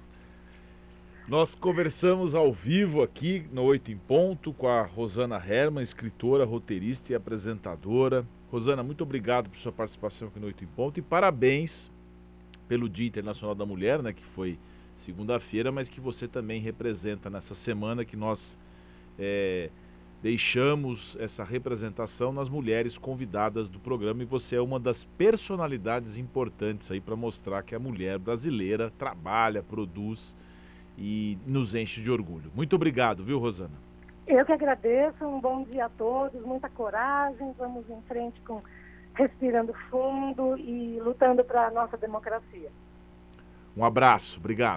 Nós 1.27 1.55
conversamos 1.55 2.35
ao 2.35 2.53
vivo 2.53 3.01
aqui 3.01 3.47
no 3.51 3.63
Oito 3.63 3.91
em 3.91 3.97
Ponto 3.97 4.53
com 4.53 4.67
a 4.67 4.83
Rosana 4.83 5.43
Herman, 5.43 5.81
escritora, 5.81 6.45
roteirista 6.45 7.11
e 7.11 7.15
apresentadora. 7.15 8.23
Rosana, 8.51 8.83
muito 8.83 9.01
obrigado 9.01 9.49
por 9.49 9.57
sua 9.57 9.71
participação 9.71 10.27
aqui 10.27 10.39
no 10.39 10.45
Oito 10.45 10.63
em 10.63 10.67
Ponto 10.67 10.99
e 10.99 11.01
parabéns 11.01 11.91
pelo 12.67 12.87
Dia 12.87 13.07
Internacional 13.07 13.55
da 13.55 13.65
Mulher, 13.65 14.03
né, 14.03 14.13
que 14.13 14.23
foi 14.23 14.59
segunda-feira, 14.95 15.71
mas 15.71 15.89
que 15.89 15.99
você 15.99 16.27
também 16.27 16.61
representa 16.61 17.27
nessa 17.27 17.55
semana 17.55 18.05
que 18.05 18.15
nós 18.15 18.55
é, 19.17 19.71
deixamos 20.21 21.17
essa 21.19 21.43
representação 21.43 22.31
nas 22.31 22.49
mulheres 22.49 22.99
convidadas 22.99 23.67
do 23.67 23.79
programa 23.79 24.21
e 24.21 24.27
você 24.27 24.57
é 24.57 24.61
uma 24.61 24.79
das 24.79 25.03
personalidades 25.03 26.19
importantes 26.19 26.91
aí 26.91 27.01
para 27.01 27.15
mostrar 27.15 27.63
que 27.63 27.73
a 27.73 27.79
mulher 27.79 28.19
brasileira 28.19 28.93
trabalha, 28.95 29.63
produz 29.63 30.37
e 30.97 31.37
nos 31.45 31.75
enche 31.75 32.01
de 32.01 32.11
orgulho. 32.11 32.51
Muito 32.55 32.75
obrigado, 32.75 33.23
viu, 33.23 33.39
Rosana? 33.39 33.75
Eu 34.27 34.45
que 34.45 34.51
agradeço, 34.51 35.23
um 35.25 35.39
bom 35.39 35.63
dia 35.63 35.85
a 35.85 35.89
todos, 35.89 36.41
muita 36.41 36.67
coragem, 36.69 37.53
vamos 37.57 37.87
em 37.89 38.01
frente 38.07 38.39
com 38.41 38.61
respirando 39.13 39.73
fundo 39.89 40.57
e 40.57 40.99
lutando 40.99 41.43
para 41.43 41.67
a 41.67 41.71
nossa 41.71 41.97
democracia. 41.97 42.69
Um 43.75 43.83
abraço, 43.83 44.39
obrigado. 44.39 44.73